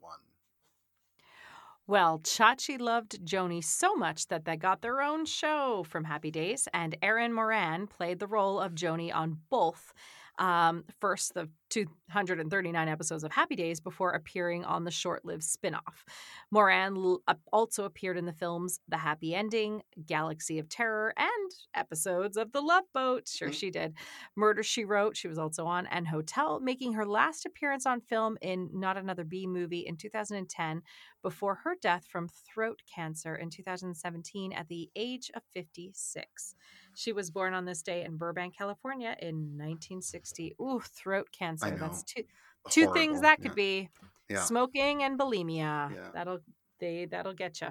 Well, 1.87 2.21
Chachi 2.21 2.81
loved 2.81 3.25
Joanie 3.25 3.61
so 3.61 3.95
much 3.95 4.29
that 4.29 4.45
they 4.45 4.57
got 4.57 4.83
their 4.83 5.03
own 5.03 5.25
show 5.27 5.85
from 5.85 6.05
Happy 6.05 6.31
Days, 6.31 6.69
and 6.73 6.97
Erin 7.03 7.33
Moran 7.33 7.87
played 7.89 8.21
the 8.21 8.27
role 8.27 8.61
of 8.61 8.75
Joanie 8.75 9.12
on 9.12 9.39
both. 9.51 9.93
Um, 10.39 10.85
first, 11.01 11.35
the 11.35 11.51
239 11.73 12.88
episodes 12.88 13.25
of 13.25 13.33
Happy 13.33 13.57
Days 13.57 13.81
before 13.81 14.11
appearing 14.12 14.64
on 14.64 14.85
the 14.85 14.91
short 14.91 15.25
lived 15.25 15.43
spin 15.45 15.75
off. 15.75 16.05
Moran 16.50 16.97
l- 16.97 17.23
also 17.52 17.85
appeared 17.85 18.17
in 18.19 18.26
the 18.26 18.33
films 18.33 18.81
The 18.88 18.99
Happy 18.99 19.35
Ending, 19.35 19.83
Galaxy 20.07 20.59
of 20.59 20.69
Terror, 20.69 21.12
and 21.17 21.50
episodes 21.75 22.37
of 22.37 22.52
The 22.52 22.61
Love 22.61 22.85
Boat. 22.93 23.29
Sure, 23.29 23.49
Mm. 23.49 23.55
she 23.55 23.71
did. 23.71 23.95
Murder 24.37 24.62
She 24.62 24.85
Wrote, 24.85 25.17
she 25.17 25.29
was 25.29 25.38
also 25.38 25.64
on, 25.67 25.87
and 25.87 26.07
Hotel, 26.09 26.61
making 26.61 26.93
her 26.95 27.07
last 27.07 27.47
appearance 27.47 27.87
on 27.87 28.00
film 28.00 28.37
in 28.43 28.69
Not 28.73 28.97
Another 28.97 29.25
B 29.25 29.47
movie 29.47 29.87
in 29.87 29.97
2010 29.97 30.83
before 31.23 31.55
her 31.64 31.76
death 31.81 32.05
from 32.07 32.29
throat 32.29 32.83
cancer 32.93 33.37
in 33.37 33.49
2017 33.49 34.52
at 34.52 34.69
the 34.69 34.91
age 34.97 35.31
of 35.35 35.43
56. 35.55 36.55
She 36.95 37.12
was 37.12 37.31
born 37.31 37.55
on 37.55 37.64
this 37.64 37.83
day 37.83 38.05
in 38.05 38.17
Burbank, 38.19 38.57
California 38.57 39.17
in 39.21 39.57
1960. 39.57 40.55
Ooh, 40.61 40.81
throat 40.81 41.29
cancer. 41.33 41.62
Know. 41.71 41.76
That's 41.78 42.02
two 42.02 42.25
two 42.71 42.92
things 42.92 43.19
Horrible. 43.19 43.23
that 43.23 43.38
Yeah. 43.40 43.42
could 43.49 43.54
be 43.57 43.88
Yeah. 44.28 44.42
smoking 44.45 45.02
and 45.02 45.19
bulimia. 45.19 45.95
Yeah. 45.95 46.11
That'll 46.14 46.40
they 46.81 47.07
that'll 47.07 47.35
get 47.35 47.61
you. 47.61 47.69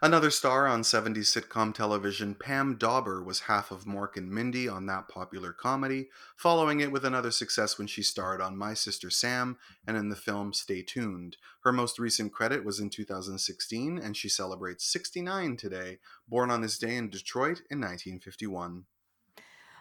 Another 0.00 0.30
star 0.30 0.68
on 0.68 0.82
70s 0.84 1.26
sitcom 1.34 1.74
television, 1.74 2.36
Pam 2.36 2.76
Dawber 2.76 3.20
was 3.24 3.40
half 3.40 3.72
of 3.72 3.84
Mork 3.84 4.16
and 4.16 4.30
Mindy 4.30 4.68
on 4.68 4.86
that 4.86 5.08
popular 5.08 5.52
comedy, 5.52 6.08
following 6.36 6.78
it 6.78 6.92
with 6.92 7.04
another 7.04 7.32
success 7.32 7.78
when 7.78 7.88
she 7.88 8.02
starred 8.04 8.40
on 8.40 8.56
My 8.56 8.74
Sister 8.74 9.10
Sam 9.10 9.58
and 9.86 9.96
in 9.96 10.08
the 10.08 10.14
film 10.14 10.52
Stay 10.52 10.82
Tuned. 10.82 11.36
Her 11.64 11.72
most 11.72 11.98
recent 11.98 12.32
credit 12.32 12.64
was 12.64 12.78
in 12.78 12.90
2016, 12.90 13.98
and 13.98 14.16
she 14.16 14.28
celebrates 14.28 14.84
69 14.84 15.56
today, 15.56 15.98
born 16.28 16.50
on 16.52 16.60
this 16.60 16.78
day 16.78 16.94
in 16.94 17.10
Detroit 17.10 17.62
in 17.68 17.80
1951. 17.80 18.84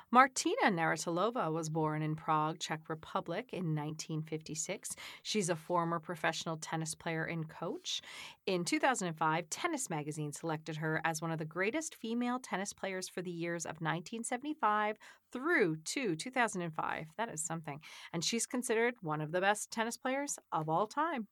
Martina 0.10 0.72
Navratilova 0.72 1.52
was 1.52 1.68
born 1.68 2.02
in 2.02 2.16
Prague, 2.16 2.60
Czech 2.60 2.80
Republic 2.88 3.50
in 3.52 3.76
1956. 3.76 4.96
She's 5.22 5.50
a 5.50 5.56
former 5.56 6.00
professional 6.00 6.56
tennis 6.56 6.96
player 6.96 7.26
and 7.26 7.50
coach. 7.50 8.02
In 8.46 8.64
2005, 8.64 9.50
Tennis 9.50 9.90
Magazine 9.90 10.32
selected 10.32 10.78
her 10.78 11.02
as 11.04 11.22
one 11.22 11.32
of 11.32 11.40
the 11.40 11.46
greatest 11.46 11.94
female 11.94 12.40
tennis 12.40 12.72
players 12.72 13.10
for 13.10 13.22
the 13.22 13.32
years 13.32 13.66
of 13.66 13.82
1975 13.82 14.96
through 15.34 15.76
to 15.84 16.16
2005. 16.16 17.06
That 17.18 17.30
is 17.30 17.44
something. 17.44 17.82
And 18.14 18.24
she's 18.24 18.46
considered 18.46 18.94
one 19.02 19.20
of 19.20 19.34
the 19.34 19.42
best 19.42 19.72
tennis 19.72 19.98
players 19.98 20.40
of 20.54 20.70
all 20.70 20.88
time. 20.88 21.28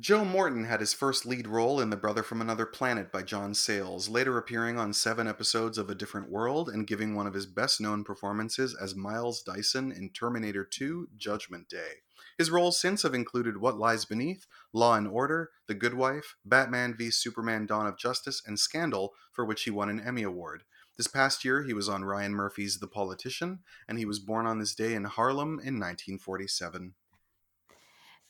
Joe 0.00 0.24
Morton 0.24 0.64
had 0.64 0.80
his 0.80 0.94
first 0.94 1.26
lead 1.26 1.46
role 1.46 1.78
in 1.78 1.90
The 1.90 1.96
Brother 1.96 2.22
from 2.22 2.40
Another 2.40 2.64
Planet 2.64 3.12
by 3.12 3.22
John 3.22 3.52
Sayles, 3.54 4.08
later 4.08 4.38
appearing 4.38 4.78
on 4.78 4.92
seven 4.92 5.28
episodes 5.28 5.76
of 5.76 5.90
A 5.90 5.94
Different 5.94 6.30
World 6.30 6.68
and 6.68 6.86
giving 6.86 7.14
one 7.14 7.26
of 7.26 7.34
his 7.34 7.46
best 7.46 7.80
known 7.80 8.02
performances 8.02 8.74
as 8.74 8.96
Miles 8.96 9.42
Dyson 9.42 9.92
in 9.92 10.08
Terminator 10.08 10.64
2 10.64 11.08
Judgment 11.16 11.68
Day. 11.68 12.00
His 12.38 12.50
roles 12.50 12.80
since 12.80 13.02
have 13.02 13.14
included 13.14 13.58
What 13.58 13.76
Lies 13.76 14.06
Beneath, 14.06 14.46
Law 14.72 14.94
and 14.94 15.06
Order, 15.06 15.50
The 15.66 15.74
Good 15.74 15.94
Wife, 15.94 16.36
Batman 16.44 16.94
v 16.96 17.10
Superman 17.10 17.66
Dawn 17.66 17.86
of 17.86 17.98
Justice, 17.98 18.42
and 18.46 18.58
Scandal, 18.58 19.12
for 19.30 19.44
which 19.44 19.64
he 19.64 19.70
won 19.70 19.90
an 19.90 20.00
Emmy 20.00 20.22
Award. 20.22 20.64
This 20.96 21.06
past 21.06 21.44
year, 21.44 21.64
he 21.64 21.74
was 21.74 21.88
on 21.88 22.04
Ryan 22.04 22.32
Murphy's 22.32 22.78
The 22.78 22.88
Politician, 22.88 23.60
and 23.86 23.98
he 23.98 24.04
was 24.04 24.18
born 24.18 24.46
on 24.46 24.58
this 24.58 24.74
day 24.74 24.94
in 24.94 25.04
Harlem 25.04 25.58
in 25.58 25.78
1947. 25.78 26.94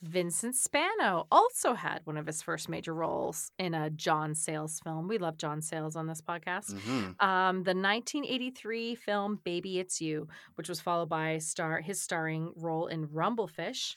Vincent 0.02 0.56
Spano 0.56 1.26
also 1.30 1.74
had 1.74 2.00
one 2.04 2.16
of 2.16 2.26
his 2.26 2.42
first 2.42 2.68
major 2.68 2.92
roles 2.92 3.52
in 3.58 3.72
a 3.72 3.88
John 3.88 4.34
Sayles 4.34 4.80
film. 4.80 5.06
We 5.06 5.18
love 5.18 5.36
John 5.38 5.62
Sayles 5.62 5.94
on 5.94 6.06
this 6.08 6.20
podcast. 6.20 6.72
Mhm. 6.74 7.22
Um, 7.22 7.62
the 7.62 7.74
1983 7.74 8.96
film 8.96 9.36
Baby 9.44 9.78
It's 9.78 10.00
You, 10.00 10.26
which 10.56 10.68
was 10.68 10.80
followed 10.80 11.08
by 11.08 11.38
star 11.38 11.80
his 11.80 12.00
starring 12.02 12.52
role 12.56 12.88
in 12.88 13.06
Rumblefish. 13.08 13.96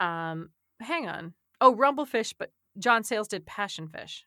Um, 0.00 0.50
hang 0.80 1.06
on. 1.08 1.34
Oh, 1.60 1.74
Rumblefish, 1.74 2.34
but 2.38 2.50
John 2.78 3.04
Sayles 3.04 3.28
did 3.28 3.44
Passion 3.44 3.88
Fish, 3.88 4.26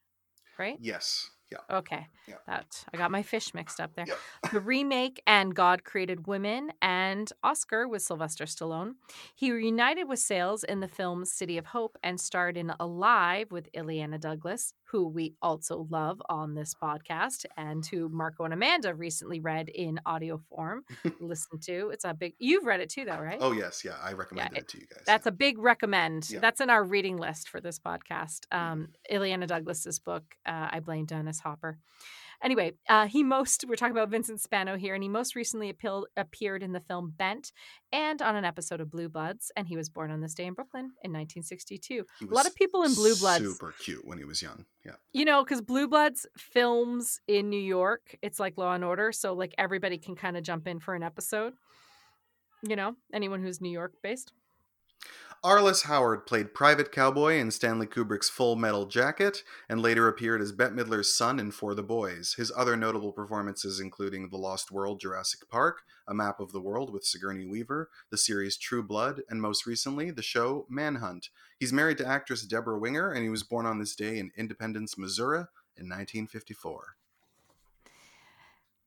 right? 0.59 0.77
Yes. 0.79 1.31
Yeah. 1.51 1.77
Okay. 1.77 2.07
Yeah. 2.27 2.35
That 2.47 2.85
I 2.91 2.97
got 2.97 3.11
my 3.11 3.21
fish 3.21 3.53
mixed 3.53 3.79
up 3.79 3.93
there. 3.95 4.05
Yep. 4.07 4.17
The 4.51 4.59
remake 4.59 5.21
and 5.27 5.53
God 5.53 5.83
Created 5.83 6.25
Women 6.27 6.71
and 6.81 7.31
Oscar 7.43 7.87
with 7.87 8.01
Sylvester 8.01 8.45
Stallone. 8.45 8.93
He 9.35 9.51
reunited 9.51 10.09
with 10.09 10.19
Sayles 10.19 10.63
in 10.63 10.79
the 10.79 10.87
film 10.87 11.23
City 11.23 11.57
of 11.57 11.67
Hope 11.67 11.97
and 12.01 12.19
starred 12.19 12.57
in 12.57 12.73
Alive 12.79 13.51
with 13.51 13.71
Illeana 13.73 14.19
Douglas, 14.19 14.73
who 14.91 15.07
we 15.07 15.33
also 15.41 15.87
love 15.89 16.21
on 16.29 16.53
this 16.53 16.73
podcast 16.73 17.45
and 17.57 17.85
who 17.85 18.07
Marco 18.09 18.43
and 18.45 18.53
Amanda 18.53 18.93
recently 18.93 19.39
read 19.39 19.67
in 19.69 19.99
audio 20.05 20.39
form. 20.49 20.83
Listen 21.19 21.59
to. 21.61 21.89
It's 21.91 22.05
a 22.05 22.13
big 22.13 22.33
you've 22.39 22.65
read 22.65 22.79
it 22.81 22.89
too 22.89 23.03
though, 23.05 23.19
right? 23.19 23.37
Oh, 23.41 23.51
yes. 23.51 23.83
Yeah. 23.83 23.95
I 24.01 24.13
recommend 24.13 24.55
it- 24.55 24.59
it 24.59 24.67
to 24.69 24.79
you 24.79 24.85
guys. 24.87 25.03
That's 25.05 25.25
a 25.25 25.31
big 25.31 25.57
recommend. 25.57 26.29
Yeah. 26.29 26.39
That's 26.39 26.61
in 26.61 26.69
our 26.69 26.83
reading 26.83 27.17
list 27.17 27.49
for 27.49 27.59
this 27.59 27.79
podcast. 27.79 28.41
Um, 28.51 28.89
Illeana 29.11 29.47
Douglas's 29.47 29.99
book, 29.99 30.23
uh, 30.45 30.69
I 30.71 30.79
Blame 30.79 31.05
Dennis 31.05 31.39
Hopper. 31.39 31.77
Anyway, 32.43 32.73
uh, 32.89 33.07
he 33.07 33.23
most, 33.23 33.65
we're 33.67 33.75
talking 33.75 33.95
about 33.95 34.09
Vincent 34.09 34.41
Spano 34.41 34.77
here, 34.77 34.93
and 34.93 35.03
he 35.03 35.09
most 35.09 35.35
recently 35.35 35.69
appealed, 35.69 36.07
appeared 36.17 36.63
in 36.63 36.73
the 36.73 36.79
film 36.79 37.13
Bent 37.15 37.51
and 37.91 38.21
on 38.21 38.35
an 38.35 38.45
episode 38.45 38.81
of 38.81 38.91
Blue 38.91 39.09
Bloods, 39.09 39.51
and 39.55 39.67
he 39.67 39.77
was 39.77 39.89
born 39.89 40.11
on 40.11 40.21
this 40.21 40.33
day 40.33 40.45
in 40.45 40.53
Brooklyn 40.53 40.91
in 41.03 41.11
1962. 41.11 42.05
A 42.21 42.33
lot 42.33 42.47
of 42.47 42.55
people 42.55 42.83
in 42.83 42.93
Blue 42.93 43.15
Bloods, 43.15 43.43
Super 43.43 43.73
cute 43.79 44.05
when 44.05 44.17
he 44.17 44.25
was 44.25 44.41
young. 44.41 44.65
Yeah. 44.85 44.93
you 45.13 45.25
know, 45.25 45.43
because 45.43 45.61
Blue 45.61 45.87
Bloods 45.87 46.27
films 46.37 47.19
in 47.27 47.49
New 47.49 47.61
York, 47.61 48.15
it's 48.21 48.39
like 48.39 48.57
Law 48.57 48.73
and 48.73 48.83
Order, 48.83 49.11
so 49.11 49.33
like 49.33 49.55
everybody 49.57 49.97
can 49.97 50.15
kind 50.15 50.37
of 50.37 50.43
jump 50.43 50.67
in 50.67 50.79
for 50.79 50.93
an 50.93 51.03
episode. 51.03 51.53
You 52.67 52.75
know, 52.75 52.95
anyone 53.13 53.41
who's 53.41 53.61
New 53.61 53.69
York 53.69 53.93
based. 54.01 54.31
Arliss 55.45 55.83
Howard 55.83 56.25
played 56.25 56.55
Private 56.55 56.91
Cowboy 56.91 57.35
in 57.35 57.51
Stanley 57.51 57.85
Kubrick's 57.85 58.29
Full 58.31 58.55
Metal 58.55 58.87
Jacket 58.87 59.43
and 59.69 59.79
later 59.79 60.07
appeared 60.07 60.41
as 60.41 60.51
Bette 60.51 60.73
Midler's 60.73 61.15
son 61.15 61.39
in 61.39 61.51
For 61.51 61.75
the 61.75 61.83
Boys. 61.83 62.33
His 62.35 62.51
other 62.57 62.75
notable 62.75 63.11
performances 63.11 63.79
including 63.79 64.29
The 64.29 64.37
Lost 64.37 64.71
World 64.71 64.99
Jurassic 64.99 65.47
Park, 65.47 65.83
A 66.07 66.15
Map 66.15 66.39
of 66.39 66.51
the 66.51 66.59
World 66.59 66.91
with 66.91 67.05
Sigourney 67.05 67.45
Weaver, 67.45 67.91
the 68.09 68.17
series 68.17 68.57
True 68.57 68.81
Blood, 68.81 69.21
and 69.29 69.39
most 69.39 69.67
recently 69.67 70.09
the 70.09 70.23
show 70.23 70.65
Manhunt. 70.67 71.29
He's 71.59 71.71
married 71.71 71.99
to 71.99 72.07
actress 72.07 72.41
Deborah 72.41 72.79
Winger 72.79 73.11
and 73.11 73.21
he 73.21 73.29
was 73.29 73.43
born 73.43 73.67
on 73.67 73.77
this 73.77 73.95
day 73.95 74.17
in 74.17 74.31
Independence, 74.35 74.97
Missouri 74.97 75.45
in 75.77 75.85
1954. 75.85 76.95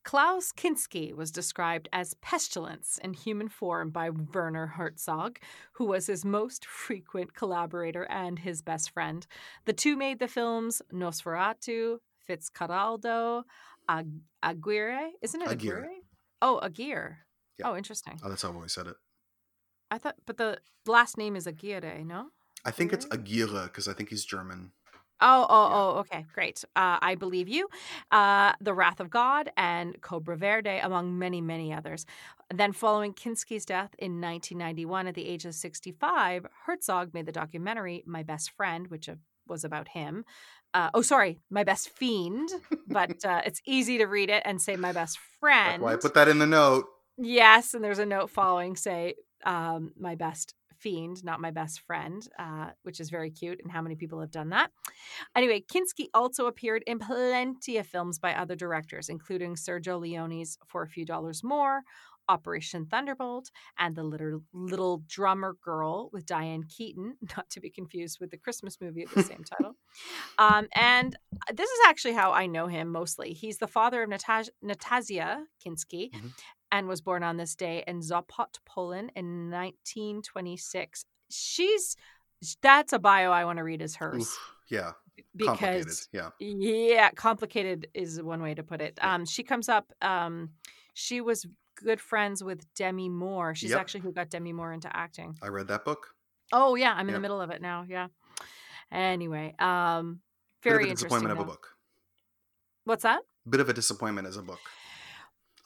Klaus 0.09 0.53
Kinski 0.53 1.13
was 1.15 1.31
described 1.31 1.87
as 1.93 2.15
pestilence 2.23 2.99
in 3.05 3.13
human 3.13 3.47
form 3.47 3.91
by 3.91 4.09
Werner 4.09 4.67
Herzog, 4.67 5.39
who 5.73 5.85
was 5.85 6.07
his 6.07 6.25
most 6.25 6.65
frequent 6.65 7.35
collaborator 7.35 8.05
and 8.05 8.39
his 8.39 8.63
best 8.63 8.89
friend. 8.89 9.27
The 9.67 9.75
two 9.75 9.99
made 9.99 10.19
the 10.19 10.27
films 10.27 10.81
Nosferatu, 10.91 11.99
Fitzcarraldo, 12.27 13.43
Ag- 13.87 14.23
Aguirre. 14.43 15.11
Isn't 15.21 15.43
it 15.43 15.51
Aguirre. 15.51 15.81
Aguirre? 15.81 15.97
Oh, 16.41 16.59
Aguirre. 16.63 17.19
Yeah. 17.59 17.69
Oh, 17.69 17.77
interesting. 17.77 18.19
Oh, 18.25 18.31
that's 18.31 18.41
how 18.41 18.51
always 18.51 18.73
said 18.73 18.87
it. 18.87 18.97
I 19.91 19.99
thought, 19.99 20.17
but 20.25 20.39
the 20.39 20.59
last 20.87 21.19
name 21.19 21.37
is 21.37 21.47
Aguirre, 21.47 22.03
no? 22.03 22.29
I 22.65 22.71
think 22.71 22.95
it's 22.95 23.07
Aguirre 23.11 23.65
because 23.65 23.87
I 23.87 23.93
think 23.93 24.09
he's 24.09 24.25
German. 24.25 24.73
Oh, 25.21 25.47
oh, 25.49 25.69
Yeah. 25.69 25.75
oh, 25.77 25.99
okay, 26.01 26.27
great. 26.33 26.65
Uh, 26.77 26.99
I 27.01 27.15
believe 27.15 27.49
you. 27.49 27.69
Uh, 28.11 28.53
the 28.61 28.75
Wrath 28.75 29.01
of 29.01 29.11
God 29.11 29.51
and 29.57 30.01
Cobra 30.01 30.37
Verde, 30.37 30.79
among 30.79 31.19
many, 31.19 31.41
many 31.41 31.73
others. 31.73 32.07
Then, 32.55 32.73
following 32.73 33.13
Kinski's 33.13 33.65
death 33.67 33.95
in 33.99 34.21
1991 34.21 35.07
at 35.09 35.15
the 35.15 35.27
age 35.27 35.45
of 35.45 35.55
65, 35.55 36.47
Herzog 36.67 37.13
made 37.15 37.27
the 37.27 37.33
documentary 37.33 38.03
My 38.07 38.23
Best 38.23 38.51
Friend, 38.53 38.87
which 38.89 39.09
uh, 39.09 39.17
was 39.47 39.65
about 39.65 39.89
him. 39.89 40.25
Uh, 40.75 40.91
oh, 40.95 41.03
sorry, 41.03 41.41
My 41.51 41.65
Best 41.65 41.91
Fiend, 41.91 42.49
but 42.87 43.23
uh, 43.25 43.43
it's 43.45 43.61
easy 43.67 43.99
to 43.99 44.07
read 44.07 44.31
it 44.31 44.43
and 44.47 44.61
say 44.61 44.77
My 44.77 44.93
Best 44.93 45.19
That's 45.19 45.39
Friend. 45.41 45.83
why 45.83 45.93
I 45.95 45.97
put 45.97 46.15
that 46.15 46.29
in 46.29 46.39
the 46.39 46.47
note. 46.47 46.87
Yes, 47.17 47.75
and 47.75 47.83
there's 47.83 47.99
a 47.99 48.07
note 48.07 48.31
following 48.31 48.77
say 48.77 49.15
um, 49.45 49.93
my 49.99 50.15
best 50.15 50.55
fiend, 50.79 51.25
not 51.25 51.41
my 51.41 51.51
best 51.51 51.81
friend, 51.81 52.27
uh, 52.39 52.71
which 52.83 53.01
is 53.01 53.11
very 53.11 53.31
cute. 53.31 53.61
And 53.63 53.71
how 53.73 53.83
many 53.83 53.97
people 53.97 54.21
have 54.21 54.31
done 54.31 54.51
that? 54.51 54.71
Anyway, 55.37 55.61
Kinski 55.73 56.07
also 56.15 56.47
appeared 56.47 56.83
in 56.87 56.99
plenty 56.99 57.77
of 57.79 57.87
films 57.87 58.19
by 58.19 58.35
other 58.35 58.55
directors, 58.57 59.09
including 59.09 59.55
Sergio 59.57 60.01
Leone's 60.01 60.59
For 60.67 60.83
a 60.83 60.89
Few 60.89 61.05
Dollars 61.05 61.43
More, 61.43 61.83
Operation 62.31 62.85
Thunderbolt, 62.85 63.51
and 63.79 63.97
The 63.97 64.03
Little, 64.03 64.43
Little 64.53 65.03
Drummer 65.09 65.57
Girl 65.65 66.11
with 66.13 66.27
Diane 66.27 66.65
Keaton, 66.69 67.17
not 67.37 67.49
to 67.51 67.61
be 67.61 67.71
confused 67.71 68.19
with 68.21 68.31
the 68.31 68.37
Christmas 68.37 68.79
movie 68.81 69.03
of 69.03 69.11
the 69.15 69.23
same 69.23 69.43
title. 69.51 69.77
Um, 70.39 70.69
and 70.75 71.17
this 71.53 71.71
is 71.71 71.79
actually 71.87 72.15
how 72.15 72.33
I 72.33 72.47
know 72.47 72.67
him 72.67 72.89
mostly. 72.89 73.33
He's 73.33 73.59
the 73.59 73.67
father 73.67 74.03
of 74.03 74.11
Nataj- 74.11 74.51
Natasia 74.63 75.45
Kinski 75.65 76.11
Mhm. 76.13 76.33
And 76.73 76.87
was 76.89 77.01
born 77.01 77.23
on 77.23 77.37
this 77.37 77.55
day 77.55 77.83
in 77.87 78.01
Sopot, 78.01 78.59
Poland 78.67 79.13
in 79.17 79.51
1926. 79.51 81.05
She's 81.31 81.97
that's 82.63 82.93
a 82.93 82.99
bio 82.99 83.33
I 83.33 83.45
want 83.45 83.57
to 83.59 83.65
read 83.65 83.83
as 83.83 83.97
hers 83.97 84.23
Oof. 84.23 84.55
Yeah. 84.69 84.93
Complicated. 85.45 85.85
because 85.87 86.09
Yeah. 86.13 86.31
yeah, 86.39 87.11
complicated 87.11 87.89
is 87.95 88.23
one 88.23 88.41
way 88.43 88.55
to 88.55 88.63
put 88.63 88.81
it. 88.81 88.95
Yeah. 88.99 89.15
Um, 89.15 89.25
she 89.27 89.43
comes 89.43 89.69
up. 89.69 89.93
Um, 90.01 90.51
she 90.95 91.21
was 91.21 91.47
good 91.75 92.01
friends 92.01 92.43
with 92.45 92.63
Demi 92.75 93.09
Moore. 93.09 93.55
She's 93.55 93.71
Yep. 93.71 93.81
actually 93.81 94.01
who 94.01 94.13
got 94.13 94.31
Demi 94.31 94.53
Moore 94.53 94.73
into 94.73 94.95
acting. 94.97 95.37
I 95.43 95.49
read 95.49 95.69
that 95.69 95.85
book. 95.85 96.15
Oh 96.53 96.77
yeah, 96.77 96.95
I'm 96.95 97.09
in 97.09 97.15
the 97.15 97.21
middle 97.21 97.41
of 97.41 97.51
it 97.51 97.61
now. 97.61 97.85
Yeah. 97.89 98.09
Anyway, 98.91 99.55
um, 99.59 100.21
Bit 100.63 100.71
very 100.71 100.85
of 100.85 100.89
a 100.89 100.91
interesting. 100.91 101.09
disappointment 101.09 101.41
of 101.41 101.47
a 101.47 101.51
book. 101.51 101.77
What's 102.85 103.03
that? 103.03 103.23
Bit 103.49 103.61
of 103.61 103.69
a 103.69 103.73
disappointment 103.75 104.27
as 104.29 104.37
a 104.37 104.43
book. 104.43 104.61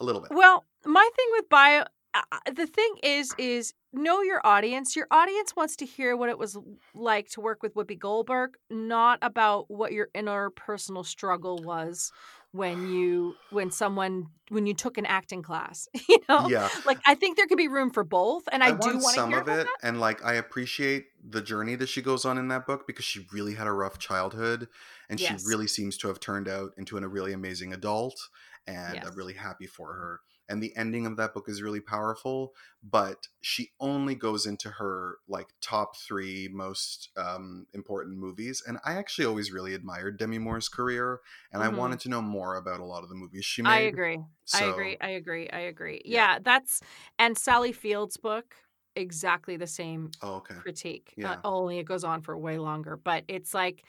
A 0.00 0.04
little 0.04 0.21
bit. 0.21 0.32
Well, 0.32 0.64
my 0.84 1.08
thing 1.16 1.26
with 1.32 1.48
bio, 1.48 1.84
uh, 2.14 2.20
the 2.54 2.66
thing 2.66 2.96
is, 3.02 3.34
is 3.38 3.72
know 3.92 4.22
your 4.22 4.40
audience. 4.46 4.94
Your 4.96 5.06
audience 5.10 5.54
wants 5.56 5.76
to 5.76 5.86
hear 5.86 6.16
what 6.16 6.28
it 6.28 6.38
was 6.38 6.58
like 6.94 7.30
to 7.30 7.40
work 7.40 7.62
with 7.62 7.74
Whoopi 7.74 7.98
Goldberg, 7.98 8.56
not 8.70 9.18
about 9.22 9.70
what 9.70 9.92
your 9.92 10.08
inner 10.14 10.50
personal 10.50 11.04
struggle 11.04 11.62
was 11.62 12.12
when 12.52 12.86
you 12.86 13.34
when 13.50 13.70
someone 13.70 14.26
when 14.50 14.66
you 14.66 14.74
took 14.74 14.98
an 14.98 15.06
acting 15.06 15.42
class. 15.42 15.88
You 16.08 16.18
know, 16.28 16.48
Yeah. 16.48 16.68
like 16.84 16.98
I 17.06 17.14
think 17.14 17.36
there 17.38 17.46
could 17.46 17.56
be 17.58 17.68
room 17.68 17.90
for 17.90 18.04
both, 18.04 18.42
and 18.52 18.62
I, 18.62 18.72
do 18.72 18.76
want 18.76 19.14
some 19.14 19.32
of 19.32 19.48
it, 19.48 19.66
that. 19.66 19.66
and 19.82 19.98
like 20.00 20.22
I 20.24 20.34
appreciate 20.34 21.06
the 21.26 21.40
journey 21.40 21.74
that 21.76 21.88
she 21.88 22.02
goes 22.02 22.24
on 22.26 22.36
in 22.38 22.48
that 22.48 22.66
book 22.66 22.86
because 22.86 23.04
she 23.06 23.26
really 23.32 23.54
had 23.54 23.66
a 23.66 23.72
rough 23.72 23.98
childhood, 23.98 24.68
and 25.08 25.18
Yes. 25.18 25.42
she 25.42 25.48
really 25.48 25.66
seems 25.66 25.96
to 25.98 26.08
have 26.08 26.20
turned 26.20 26.48
out 26.48 26.72
into 26.76 26.96
an, 26.98 27.04
a 27.04 27.08
really 27.08 27.32
amazing 27.32 27.72
adult, 27.72 28.20
and 28.66 28.94
Yes. 28.96 29.06
I'm 29.06 29.14
really 29.14 29.34
happy 29.34 29.66
for 29.66 29.94
her. 29.94 30.20
And 30.52 30.62
the 30.62 30.76
ending 30.76 31.06
of 31.06 31.16
that 31.16 31.32
book 31.35 31.49
is 31.49 31.62
really 31.62 31.80
powerful, 31.80 32.54
but 32.82 33.28
she 33.40 33.73
only 33.80 34.14
goes 34.14 34.44
into 34.47 34.68
her 34.71 35.18
like 35.26 35.49
top 35.62 35.97
three 35.97 36.49
most 36.52 37.11
um, 37.16 37.66
important 37.73 38.18
movies. 38.18 38.62
And 38.66 38.78
I 38.85 38.94
actually 38.94 39.25
always 39.25 39.50
really 39.50 39.75
admired 39.75 40.18
Demi 40.18 40.38
Moore's 40.38 40.68
career, 40.68 41.21
and 41.52 41.62
Mhm. 41.62 41.64
I 41.64 41.68
wanted 41.71 42.00
to 42.00 42.09
know 42.11 42.23
more 42.23 42.56
about 42.56 42.80
a 42.80 42.85
lot 42.85 43.02
of 43.02 43.09
the 43.09 43.14
movies 43.14 43.44
she 43.47 43.62
made. 43.62 43.71
I 43.71 43.80
agree. 43.80 44.18
I 44.52 44.64
agree. 44.64 44.97
I 45.00 45.09
agree. 45.11 45.49
I 45.50 45.61
agree. 45.61 46.02
Yeah. 46.04 46.26
Yeah, 46.35 46.38
that's 46.40 46.80
and 47.18 47.38
Sally 47.38 47.73
Field's 47.73 48.16
book 48.16 48.56
exactly 48.97 49.56
the 49.56 49.66
same 49.66 50.11
Oh, 50.23 50.37
okay. 50.37 50.56
critique. 50.56 51.14
Yeah. 51.16 51.32
Uh, 51.32 51.37
only 51.44 51.78
it 51.78 51.85
goes 51.85 52.04
on 52.04 52.23
for 52.23 52.37
way 52.37 52.59
longer, 52.59 52.97
but 52.97 53.25
it's 53.28 53.54
like 53.54 53.85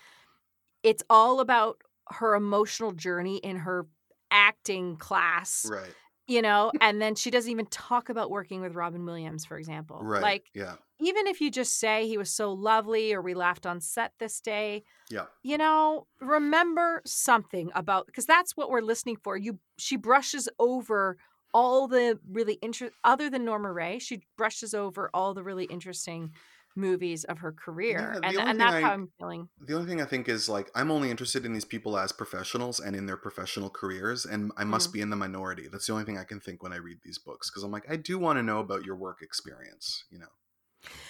it's 0.83 1.03
all 1.09 1.39
about 1.39 1.81
her 2.09 2.35
emotional 2.35 2.91
journey 2.93 3.37
in 3.37 3.57
her 3.57 3.87
acting 4.31 4.97
class, 4.97 5.71
Right. 5.71 5.95
You 6.27 6.41
know, 6.41 6.71
and 6.81 7.01
then 7.01 7.15
she 7.15 7.31
doesn't 7.31 7.51
even 7.51 7.65
talk 7.67 8.09
about 8.09 8.31
working 8.31 8.61
with 8.61 8.75
Robin 8.75 9.05
Williams, 9.05 9.45
for 9.45 9.57
example. 9.57 9.99
Right. 10.01 10.21
Like 10.21 10.45
yeah. 10.53 10.75
even 10.99 11.27
if 11.27 11.41
you 11.41 11.51
just 11.51 11.79
say 11.79 12.07
he 12.07 12.17
was 12.17 12.29
so 12.29 12.53
lovely 12.53 13.13
or 13.13 13.21
we 13.21 13.33
laughed 13.33 13.65
on 13.65 13.81
set 13.81 14.13
this 14.19 14.39
day, 14.39 14.83
Yeah. 15.09 15.25
you 15.43 15.57
know, 15.57 16.07
remember 16.21 17.01
something 17.05 17.71
about 17.75 18.05
because 18.07 18.25
that's 18.25 18.55
what 18.55 18.69
we're 18.69 18.81
listening 18.81 19.17
for. 19.17 19.37
You 19.37 19.59
she 19.77 19.97
brushes 19.97 20.47
over 20.59 21.17
all 21.53 21.87
the 21.87 22.19
really 22.29 22.53
interest 22.55 22.95
other 23.03 23.29
than 23.29 23.45
Norma 23.45 23.71
Rae, 23.71 23.99
she 23.99 24.23
brushes 24.37 24.73
over 24.73 25.09
all 25.13 25.33
the 25.33 25.43
really 25.43 25.65
interesting 25.65 26.31
movies 26.75 27.23
of 27.23 27.39
her 27.39 27.51
career. 27.51 28.19
Yeah, 28.23 28.29
and 28.29 28.37
and 28.49 28.59
that's 28.59 28.73
I- 28.75 28.81
how 28.81 28.91
I'm 28.93 29.09
feeling. 29.19 29.49
The 29.59 29.75
only 29.75 29.87
thing 29.87 30.01
I 30.01 30.05
think 30.05 30.27
is 30.29 30.49
like 30.49 30.69
I'm 30.75 30.91
only 30.91 31.09
interested 31.11 31.45
in 31.45 31.53
these 31.53 31.65
people 31.65 31.97
as 31.97 32.11
professionals 32.11 32.79
and 32.79 32.95
in 32.95 33.05
their 33.05 33.17
professional 33.17 33.69
careers, 33.69 34.25
and 34.25 34.51
I 34.57 34.63
must 34.63 34.87
Mm-hmm. 34.87 34.93
be 34.93 35.01
in 35.01 35.09
the 35.09 35.15
minority. 35.15 35.67
That's 35.71 35.87
the 35.87 35.93
only 35.93 36.05
thing 36.05 36.17
I 36.17 36.23
can 36.23 36.39
think 36.39 36.63
when 36.63 36.73
I 36.73 36.77
read 36.77 36.97
these 37.03 37.17
books 37.19 37.49
because 37.49 37.63
I'm 37.63 37.71
like, 37.71 37.89
I 37.89 37.95
do 37.95 38.17
want 38.19 38.37
to 38.39 38.43
know 38.43 38.59
about 38.59 38.83
your 38.85 38.95
work 38.95 39.21
experience, 39.21 40.05
you 40.09 40.19
know. 40.19 40.27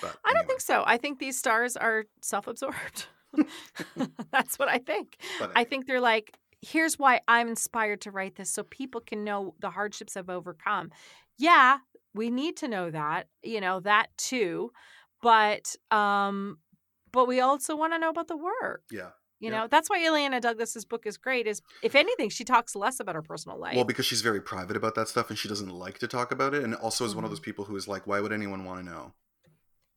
But 0.02 0.18
I 0.26 0.34
don't 0.34 0.48
think 0.48 0.62
so. 0.62 0.84
I 0.86 0.98
think 0.98 1.20
these 1.20 1.38
stars 1.38 1.76
are 1.76 2.06
self-absorbed. 2.22 3.08
that's 4.32 4.60
what 4.60 4.70
I 4.70 4.78
think. 4.78 5.18
I 5.56 5.64
think 5.64 5.88
they're 5.88 6.00
like, 6.00 6.38
here's 6.62 7.00
why 7.00 7.22
I'm 7.28 7.48
inspired 7.48 8.02
to 8.02 8.12
write 8.12 8.36
this 8.36 8.52
so 8.52 8.64
people 8.64 9.02
can 9.02 9.24
know 9.24 9.56
the 9.60 9.72
hardships 9.72 10.16
I've 10.16 10.30
overcome. 10.30 10.92
Yeah, 11.38 11.78
we 12.14 12.30
need 12.30 12.58
to 12.58 12.68
know 12.68 12.92
that, 12.92 13.28
you 13.42 13.60
know, 13.60 13.80
that 13.80 14.10
too. 14.18 14.72
But 15.24 15.76
um 15.90 16.60
but 17.12 17.28
we 17.28 17.40
also 17.40 17.76
want 17.76 17.94
to 17.94 18.00
know 18.00 18.10
about 18.10 18.28
the 18.28 18.38
work. 18.38 18.84
yeah. 18.92 19.10
You 19.40 19.50
Yeah. 19.52 19.62
know, 19.62 19.68
that's 19.68 19.90
why 19.90 20.00
Illeana 20.00 20.40
Douglas's 20.42 20.86
book 20.86 21.06
is 21.06 21.18
great 21.18 21.48
is 21.48 21.62
if 21.82 21.96
anything, 21.96 22.30
she 22.30 22.44
talks 22.44 22.76
less 22.76 23.00
about 23.00 23.16
her 23.16 23.22
personal 23.22 23.58
life. 23.60 23.76
Well, 23.76 23.84
because 23.86 24.06
she's 24.06 24.22
very 24.22 24.42
private 24.42 24.78
about 24.78 24.96
that 24.96 25.08
stuff 25.10 25.30
and 25.30 25.38
she 25.38 25.48
doesn't 25.50 25.70
like 25.70 25.98
to 26.00 26.08
talk 26.08 26.32
about 26.32 26.54
it, 26.54 26.64
and 26.64 26.74
also 26.76 27.04
is 27.06 27.14
one 27.16 27.24
of 27.26 27.30
those 27.32 27.40
people 27.42 27.66
who 27.66 27.76
is 27.76 27.88
like, 27.88 28.08
why 28.08 28.20
would 28.22 28.32
anyone 28.32 28.64
want 28.66 28.80
to 28.80 28.86
know? 28.86 29.14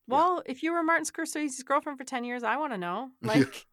Well, 0.09 0.43
if 0.47 0.63
you 0.63 0.73
were 0.73 0.83
Martin 0.83 1.05
Scorsese's 1.05 1.63
girlfriend 1.63 1.99
for 1.99 2.05
10 2.05 2.25
years, 2.25 2.43
I 2.43 2.57
want 2.57 2.73
to 2.73 2.79
know. 2.79 3.11
Like 3.23 3.67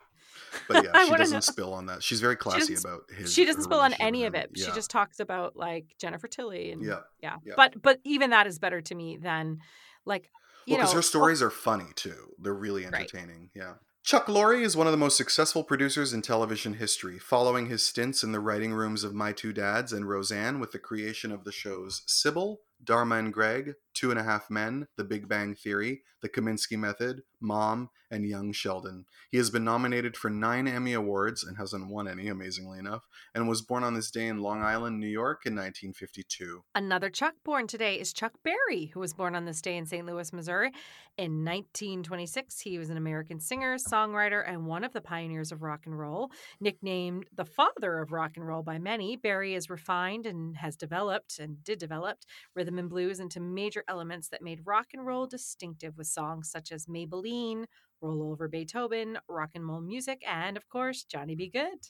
But 0.67 0.83
yeah, 0.85 1.03
she 1.05 1.11
doesn't 1.15 1.33
know. 1.37 1.39
spill 1.41 1.73
on 1.73 1.87
that. 1.87 2.01
She's 2.03 2.21
very 2.21 2.35
classy 2.35 2.75
about 2.75 3.01
his. 3.15 3.33
she 3.33 3.43
doesn't 3.45 3.63
spill 3.63 3.79
on 3.79 3.93
any 3.93 4.25
of 4.25 4.33
it. 4.35 4.51
She 4.55 4.71
just 4.71 4.89
talks 4.91 5.19
about 5.19 5.55
like 5.55 5.85
Jennifer 5.99 6.27
Tilly 6.27 6.71
and 6.71 6.83
yeah. 6.83 6.99
yeah. 7.21 7.37
Yeah. 7.43 7.53
But 7.57 7.81
but 7.81 7.99
even 8.03 8.29
that 8.31 8.45
is 8.47 8.57
better 8.59 8.81
to 8.81 8.95
me 8.95 9.17
than 9.17 9.59
like 10.05 10.29
Well, 10.67 10.77
because 10.77 10.93
her 10.93 11.01
stories 11.01 11.41
are 11.41 11.49
funny 11.49 11.91
too. 11.95 12.33
They're 12.39 12.53
really 12.53 12.83
Right. 12.85 12.93
entertaining. 12.93 13.49
Yeah. 13.53 13.75
Chuck 14.03 14.25
Lorre 14.27 14.61
is 14.61 14.75
one 14.75 14.85
of 14.85 14.91
the 14.91 14.97
most 14.97 15.15
successful 15.15 15.63
producers 15.63 16.11
in 16.11 16.21
television 16.21 16.73
history, 16.73 17.17
following 17.19 17.67
his 17.67 17.85
stints 17.85 18.21
in 18.21 18.33
the 18.33 18.39
writing 18.41 18.73
rooms 18.73 19.05
of 19.05 19.13
My 19.13 19.31
Two 19.31 19.53
Dads 19.53 19.93
and 19.93 20.07
Roseanne 20.09 20.59
with 20.59 20.71
the 20.73 20.79
creation 20.79 21.31
of 21.31 21.45
the 21.45 21.53
shows 21.53 22.01
Cybill, 22.05 22.57
Dharma 22.83 23.15
and 23.15 23.33
Greg, 23.33 23.75
Two 23.93 24.11
and 24.11 24.19
a 24.19 24.23
Half 24.23 24.49
Men, 24.49 24.87
The 24.97 25.03
Big 25.03 25.27
Bang 25.27 25.55
Theory, 25.55 26.01
The 26.21 26.29
Kominsky 26.29 26.77
Method, 26.77 27.21
Mom, 27.39 27.89
and 28.13 28.25
Young 28.25 28.51
Sheldon. 28.51 29.05
He 29.31 29.37
has 29.37 29.49
been 29.49 29.63
nominated 29.63 30.15
for 30.15 30.29
nine 30.29 30.67
Emmy 30.67 30.93
Awards 30.93 31.43
and 31.43 31.57
hasn't 31.57 31.89
won 31.89 32.07
any, 32.07 32.27
amazingly 32.27 32.77
enough, 32.77 33.07
and 33.33 33.49
was 33.49 33.61
born 33.61 33.83
on 33.83 33.95
this 33.95 34.11
day 34.11 34.27
in 34.27 34.39
Long 34.39 34.61
Island, 34.61 34.99
New 34.99 35.07
York 35.07 35.45
in 35.45 35.53
1952. 35.53 36.63
Another 36.75 37.09
Chuck 37.09 37.33
born 37.43 37.65
today 37.65 37.99
is 37.99 38.13
Chuck 38.13 38.33
Berry, 38.43 38.91
who 38.93 38.99
was 38.99 39.13
born 39.13 39.35
on 39.35 39.45
this 39.45 39.61
day 39.61 39.77
in 39.77 39.85
St. 39.85 40.05
Louis, 40.05 40.31
Missouri. 40.31 40.71
In 41.17 41.43
1926, 41.43 42.59
he 42.59 42.77
was 42.77 42.89
an 42.89 42.97
American 42.97 43.39
singer, 43.39 43.77
songwriter, 43.77 44.43
and 44.47 44.65
one 44.65 44.83
of 44.83 44.93
the 44.93 45.01
pioneers 45.01 45.51
of 45.51 45.63
rock 45.63 45.81
and 45.85 45.97
roll. 45.97 46.31
Nicknamed 46.59 47.25
the 47.35 47.45
father 47.45 47.99
of 47.99 48.11
rock 48.11 48.31
and 48.35 48.47
roll 48.47 48.61
by 48.61 48.77
many, 48.77 49.15
Berry 49.15 49.55
is 49.55 49.69
refined 49.69 50.25
and 50.25 50.55
has 50.57 50.75
developed 50.75 51.39
and 51.39 51.63
did 51.63 51.79
develop 51.79 52.19
rhythm 52.55 52.77
and 52.77 52.89
blues 52.89 53.19
into 53.19 53.39
major 53.39 53.82
elements 53.87 54.29
that 54.29 54.41
made 54.41 54.61
rock 54.65 54.87
and 54.93 55.05
roll 55.05 55.27
distinctive 55.27 55.97
with 55.97 56.07
songs 56.07 56.49
such 56.49 56.71
as 56.71 56.85
Maybellene, 56.85 57.65
Roll 58.03 58.31
Over 58.31 58.47
Beethoven, 58.47 59.17
rock 59.29 59.51
and 59.55 59.67
roll 59.67 59.79
music, 59.79 60.21
and 60.27 60.57
of 60.57 60.67
course, 60.67 61.05
Johnny 61.05 61.35
B. 61.35 61.49
Goode. 61.49 61.87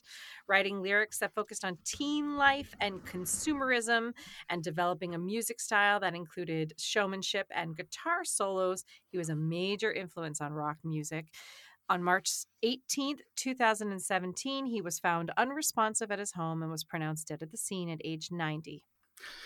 Writing 0.48 0.80
lyrics 0.80 1.18
that 1.18 1.34
focused 1.34 1.64
on 1.64 1.78
teen 1.84 2.36
life 2.36 2.74
and 2.80 3.04
consumerism 3.04 4.12
and 4.48 4.62
developing 4.62 5.14
a 5.14 5.18
music 5.18 5.60
style 5.60 5.98
that 6.00 6.14
included 6.14 6.72
showmanship 6.78 7.48
and 7.50 7.76
guitar 7.76 8.24
solos. 8.24 8.84
He 9.10 9.18
was 9.18 9.28
a 9.28 9.36
major 9.36 9.92
influence 9.92 10.40
on 10.40 10.52
rock 10.52 10.76
music. 10.84 11.26
On 11.90 12.02
March 12.02 12.30
18th, 12.64 13.18
2017, 13.36 14.66
he 14.66 14.80
was 14.80 14.98
found 14.98 15.32
unresponsive 15.36 16.10
at 16.10 16.18
his 16.18 16.32
home 16.32 16.62
and 16.62 16.70
was 16.70 16.84
pronounced 16.84 17.28
dead 17.28 17.42
at 17.42 17.50
the 17.50 17.58
scene 17.58 17.90
at 17.90 18.00
age 18.04 18.28
90. 18.30 18.84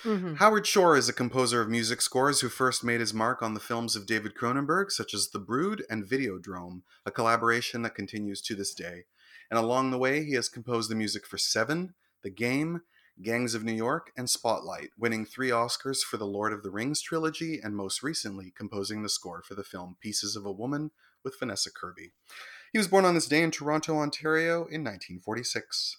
Mhm. 0.03 0.37
Howard 0.37 0.67
Shore 0.67 0.97
is 0.97 1.09
a 1.09 1.12
composer 1.12 1.61
of 1.61 1.69
music 1.69 2.01
scores 2.01 2.41
who 2.41 2.49
first 2.49 2.85
made 2.85 3.01
his 3.01 3.12
mark 3.12 3.43
on 3.43 3.55
the 3.55 3.61
films 3.61 3.97
of 3.97 4.07
David 4.07 4.35
Cronenberg, 4.35 4.91
such 4.91 5.12
as 5.12 5.31
The 5.31 5.38
Brood 5.38 5.85
and 5.91 6.07
Videodrome, 6.07 6.83
a 7.05 7.11
collaboration 7.11 7.83
that 7.83 7.95
continues 7.95 8.41
to 8.43 8.55
this 8.55 8.75
day. 8.75 9.05
And 9.51 9.59
along 9.59 9.91
the 9.91 9.99
way, 9.99 10.25
he 10.25 10.35
has 10.35 10.49
composed 10.49 10.91
the 10.91 10.95
music 10.95 11.27
for 11.27 11.38
Seven, 11.38 11.95
The 12.23 12.31
Game, 12.31 12.83
Gangs 13.21 13.55
of 13.55 13.64
New 13.64 13.73
York, 13.73 14.12
and 14.17 14.31
Spotlight, 14.31 14.91
winning 14.97 15.27
three 15.27 15.51
Oscars 15.51 16.03
for 16.03 16.17
the 16.17 16.27
Lord 16.27 16.53
of 16.53 16.62
the 16.62 16.71
Rings 16.71 17.01
trilogy, 17.01 17.59
and 17.61 17.75
most 17.75 18.03
recently 18.03 18.53
composing 18.57 19.03
the 19.03 19.09
score 19.09 19.43
for 19.43 19.55
the 19.55 19.64
film 19.64 19.97
Pieces 20.01 20.37
of 20.37 20.47
a 20.47 20.53
Woman 20.53 20.93
with 21.25 21.38
Vanessa 21.38 21.71
Kirby. 21.73 22.12
He 22.73 22.79
was 22.79 22.87
born 22.87 23.05
on 23.05 23.14
this 23.14 23.27
day 23.27 23.43
in 23.43 23.51
Toronto, 23.51 23.97
Ontario 23.97 24.67
in 24.67 24.85
1946. 24.85 25.97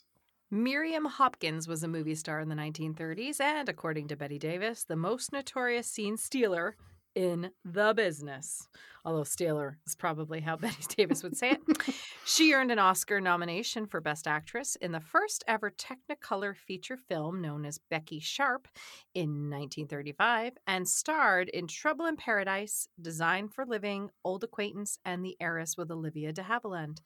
Miriam 0.51 1.05
Hopkins 1.05 1.67
was 1.67 1.83
a 1.83 1.87
movie 1.87 2.15
star 2.15 2.39
in 2.39 2.49
the 2.49 2.55
1930s 2.55 3.39
and, 3.39 3.69
according 3.69 4.07
to 4.07 4.15
Bette 4.15 4.39
Davis, 4.39 4.83
the 4.83 4.95
most 4.95 5.31
notorious 5.31 5.85
scene 5.85 6.17
stealer 6.17 6.75
in 7.15 7.51
the 7.65 7.93
business. 7.93 8.67
Although 9.05 9.23
stealer 9.23 9.77
is 9.87 9.95
probably 9.95 10.41
how 10.41 10.55
Bette 10.57 10.95
Davis 10.95 11.23
would 11.23 11.37
say 11.37 11.51
it. 11.51 11.61
she 12.25 12.53
earned 12.53 12.71
an 12.71 12.79
Oscar 12.79 13.21
nomination 13.21 13.85
for 13.85 14.01
Best 14.01 14.27
Actress 14.27 14.75
in 14.75 14.91
the 14.91 14.99
first 14.99 15.43
ever 15.47 15.71
Technicolor 15.71 16.55
feature 16.55 16.97
film 16.97 17.41
known 17.41 17.65
as 17.65 17.79
Becky 17.89 18.19
Sharp 18.19 18.67
in 19.13 19.49
1935 19.49 20.53
and 20.67 20.87
starred 20.87 21.49
in 21.49 21.67
Trouble 21.67 22.05
in 22.05 22.17
Paradise, 22.17 22.87
Design 23.01 23.47
for 23.47 23.65
Living, 23.65 24.09
Old 24.23 24.43
Acquaintance, 24.43 24.99
and 25.05 25.23
The 25.23 25.37
Heiress 25.39 25.77
with 25.77 25.91
Olivia 25.91 26.33
de 26.33 26.43
Havilland. 26.43 26.99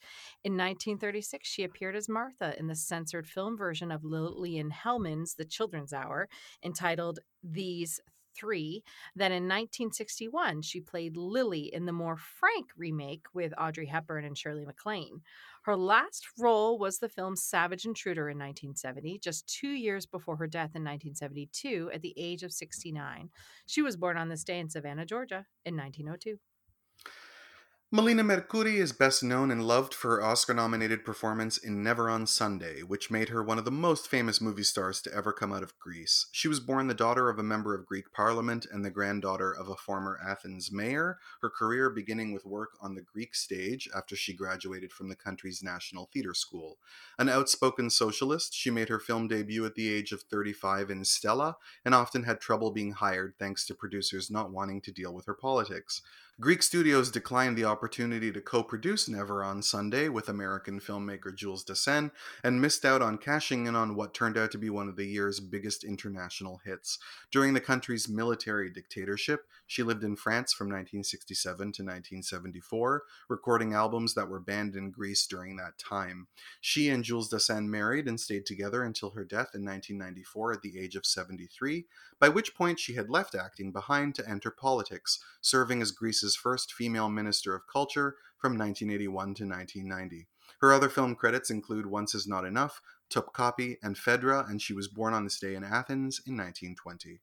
In 0.44 0.58
1936, 0.58 1.48
she 1.48 1.64
appeared 1.64 1.96
as 1.96 2.10
Martha 2.10 2.58
in 2.58 2.68
the 2.68 2.76
censored 2.76 3.28
film 3.28 3.58
version 3.58 3.92
of 3.92 4.04
Lillian 4.04 4.72
Hellman's 4.72 5.36
The 5.36 5.46
Children's 5.46 5.94
Hour, 5.94 6.28
entitled 6.64 7.20
These 7.44 8.00
Three. 8.36 8.84
Then 9.16 9.32
in 9.32 9.44
1961, 9.44 10.62
she 10.62 10.82
played 10.82 11.18
Lily 11.18 11.74
in 11.74 11.86
the 11.86 11.92
more 11.92 12.18
frank 12.18 12.68
remake 12.78 13.26
with 13.34 13.54
Audrey 13.58 13.86
Hepburn 13.86 14.26
and 14.26 14.38
Shirley 14.38 14.66
MacLaine. 14.66 15.22
Her 15.64 15.78
last 15.78 16.28
role 16.38 16.78
was 16.78 17.00
the 17.00 17.08
film 17.08 17.36
Savage 17.36 17.86
Intruder 17.86 18.30
in 18.30 18.38
1970, 18.38 19.20
just 19.20 19.48
two 19.48 19.70
years 19.70 20.06
before 20.06 20.36
her 20.38 20.48
death 20.48 20.76
in 20.76 20.84
1972 20.84 21.90
at 21.94 22.02
the 22.02 22.14
age 22.18 22.44
of 22.44 22.52
69. 22.52 23.30
She 23.66 23.82
was 23.82 23.96
born 23.96 24.18
on 24.18 24.30
this 24.30 24.44
day 24.44 24.60
in 24.60 24.70
Savannah, 24.70 25.06
Georgia 25.06 25.46
in 25.64 25.78
1902. 25.78 26.38
Melina 27.96 28.24
Mercouri 28.24 28.78
is 28.78 28.92
best 28.92 29.22
known 29.22 29.52
and 29.52 29.68
loved 29.68 29.94
for 29.94 30.16
her 30.16 30.24
Oscar 30.24 30.56
nominated 30.56 31.06
performance 31.06 31.60
in 31.60 31.84
Never 31.84 32.10
on 32.10 32.26
Sunday, 32.26 32.82
which 32.82 33.12
made 33.12 33.30
her 33.30 33.44
one 33.44 33.60
of 33.60 33.66
the 33.66 33.72
most 33.72 34.08
famous 34.08 34.42
movie 34.42 34.64
stars 34.64 35.00
to 35.04 35.14
ever 35.14 35.32
come 35.32 35.54
out 35.54 35.62
of 35.62 35.78
Greece. 35.78 36.26
She 36.32 36.48
was 36.48 36.60
born 36.60 36.88
the 36.88 36.96
daughter 36.96 37.30
of 37.30 37.38
a 37.38 37.44
member 37.44 37.76
of 37.76 37.86
Greek 37.86 38.12
parliament 38.12 38.66
and 38.72 38.84
the 38.84 38.90
granddaughter 38.90 39.52
of 39.52 39.70
a 39.70 39.76
former 39.76 40.20
Athens 40.28 40.72
mayor, 40.72 41.20
her 41.44 41.52
career 41.52 41.92
beginning 41.92 42.34
with 42.34 42.48
work 42.48 42.72
on 42.82 42.96
the 42.96 43.04
Greek 43.04 43.36
stage 43.36 43.88
after 43.96 44.16
she 44.16 44.34
graduated 44.34 44.92
from 44.92 45.08
the 45.08 45.16
country's 45.16 45.62
National 45.62 46.10
Theatre 46.12 46.34
School. 46.34 46.80
An 47.20 47.30
outspoken 47.30 47.92
socialist, 47.92 48.56
she 48.56 48.72
made 48.72 48.90
her 48.90 49.00
film 49.00 49.28
debut 49.28 49.68
at 49.68 49.76
the 49.76 49.94
age 49.94 50.12
of 50.12 50.24
35 50.24 50.90
in 50.90 51.06
Stella 51.06 51.58
and 51.86 51.94
often 51.94 52.24
had 52.24 52.42
trouble 52.42 52.72
being 52.72 52.94
hired 52.94 53.36
thanks 53.38 53.68
to 53.68 53.76
producers 53.76 54.32
not 54.32 54.50
wanting 54.50 54.82
to 54.82 54.92
deal 54.92 55.14
with 55.14 55.28
her 55.28 55.36
politics. 55.36 56.02
Greek 56.40 56.64
studios 56.64 57.12
declined 57.12 57.56
the 57.56 57.64
opportunity 57.64 58.32
to 58.32 58.42
co 58.42 58.64
produce 58.64 59.08
Never 59.08 59.44
on 59.44 59.62
Sunday 59.62 60.10
with 60.10 60.28
American 60.28 60.80
filmmaker 60.80 61.34
Jules 61.34 61.64
Dassin 61.64 62.10
and 62.44 62.60
missed 62.60 62.84
out 62.84 63.04
on 63.04 63.20
cashing 63.20 63.68
in 63.68 63.76
on 63.76 63.96
what 63.96 64.16
turned 64.16 64.36
out 64.36 64.50
to 64.52 64.58
be 64.58 64.72
one 64.72 64.90
of 64.90 64.96
the 64.96 65.06
year's 65.06 65.40
biggest 65.40 65.84
international 65.84 66.60
hits. 66.66 66.98
During 67.32 67.54
the 67.54 67.62
country's 67.62 68.10
military 68.10 68.72
dictatorship, 68.72 69.46
she 69.68 69.84
lived 69.84 70.04
in 70.04 70.16
France 70.16 70.54
from 70.54 70.68
1967 70.70 71.58
to 71.58 71.84
1974, 71.84 73.04
recording 73.30 73.74
albums 73.74 74.16
that 74.16 74.28
were 74.28 74.40
banned 74.40 74.76
in 74.76 74.90
Greece 74.90 75.28
during 75.28 75.58
that 75.58 75.78
time. 75.78 76.28
She 76.60 76.90
and 76.90 77.04
Jules 77.04 77.32
Dassin 77.32 77.68
married 77.68 78.08
and 78.08 78.20
stayed 78.20 78.48
together 78.48 78.84
until 78.84 79.12
her 79.12 79.24
death 79.24 79.54
in 79.54 79.64
1994 79.64 80.54
at 80.54 80.62
the 80.64 80.80
age 80.80 80.96
of 80.96 81.06
73, 81.06 81.86
by 82.20 82.30
which 82.30 82.56
point 82.56 82.80
she 82.80 82.96
had 82.96 83.10
left 83.12 83.36
acting 83.36 83.72
behind 83.72 84.16
to 84.16 84.28
enter 84.28 84.50
politics, 84.50 85.20
serving 85.40 85.82
as 85.82 85.92
Greece's 85.92 86.23
first 86.36 86.74
female 86.74 87.10
minister 87.10 87.54
of 87.54 87.68
culture 87.72 88.16
from 88.40 88.58
1981 88.58 89.34
to 89.36 89.46
1990. 89.46 90.28
Her 90.60 90.72
other 90.72 90.90
film 90.90 91.16
credits 91.16 91.50
include 91.50 91.86
Once 91.86 92.16
Is 92.16 92.28
Not 92.28 92.46
Enough, 92.46 92.82
Topkapi, 93.14 93.78
and 93.84 93.98
Phaedra, 93.98 94.46
and 94.48 94.62
she 94.62 94.74
was 94.74 94.88
born 94.88 95.14
on 95.14 95.26
this 95.26 95.40
day 95.40 95.56
in 95.56 95.64
Athens 95.64 96.22
in 96.26 96.38
1920. 96.38 97.20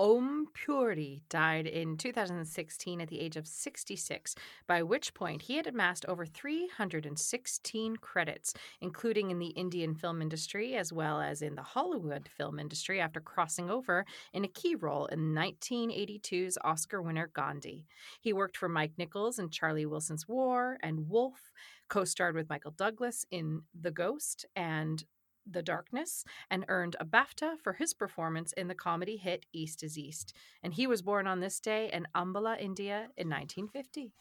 Om 0.00 0.46
Puri 0.54 1.20
died 1.28 1.66
in 1.66 1.98
2016 1.98 3.02
at 3.02 3.08
the 3.08 3.20
age 3.20 3.36
of 3.36 3.46
66, 3.46 4.34
by 4.66 4.82
which 4.82 5.12
point 5.12 5.42
he 5.42 5.58
had 5.58 5.66
amassed 5.66 6.06
over 6.06 6.24
316 6.24 7.96
credits, 7.98 8.54
including 8.80 9.30
in 9.30 9.38
the 9.38 9.48
Indian 9.48 9.94
film 9.94 10.22
industry 10.22 10.74
as 10.74 10.90
well 10.90 11.20
as 11.20 11.42
in 11.42 11.54
the 11.54 11.62
Hollywood 11.62 12.30
film 12.34 12.58
industry 12.58 12.98
after 12.98 13.20
crossing 13.20 13.68
over 13.68 14.06
in 14.32 14.42
a 14.42 14.48
key 14.48 14.74
role 14.74 15.04
in 15.04 15.34
1982's 15.34 16.56
Oscar 16.64 17.02
winner 17.02 17.30
Gandhi. 17.34 17.84
He 18.22 18.32
worked 18.32 18.56
for 18.56 18.70
Mike 18.70 18.92
Nichols 18.96 19.38
in 19.38 19.50
Charlie 19.50 19.84
Wilson's 19.84 20.26
War 20.26 20.78
and 20.82 21.10
Wolf, 21.10 21.52
co 21.90 22.04
starred 22.04 22.36
with 22.36 22.48
Michael 22.48 22.70
Douglas 22.70 23.26
in 23.30 23.64
The 23.78 23.90
Ghost 23.90 24.46
and 24.56 25.04
the 25.46 25.62
Darkness 25.62 26.24
and 26.50 26.64
earned 26.68 26.96
a 27.00 27.04
BAFTA 27.04 27.58
for 27.62 27.74
his 27.74 27.94
performance 27.94 28.52
in 28.52 28.68
the 28.68 28.74
comedy 28.74 29.16
hit 29.16 29.46
East 29.52 29.82
is 29.82 29.98
East. 29.98 30.34
And 30.62 30.74
he 30.74 30.86
was 30.86 31.02
born 31.02 31.26
on 31.26 31.40
this 31.40 31.60
day 31.60 31.90
in 31.92 32.06
Ambala, 32.14 32.60
India 32.60 33.08
in 33.16 33.28
1950. 33.28 34.12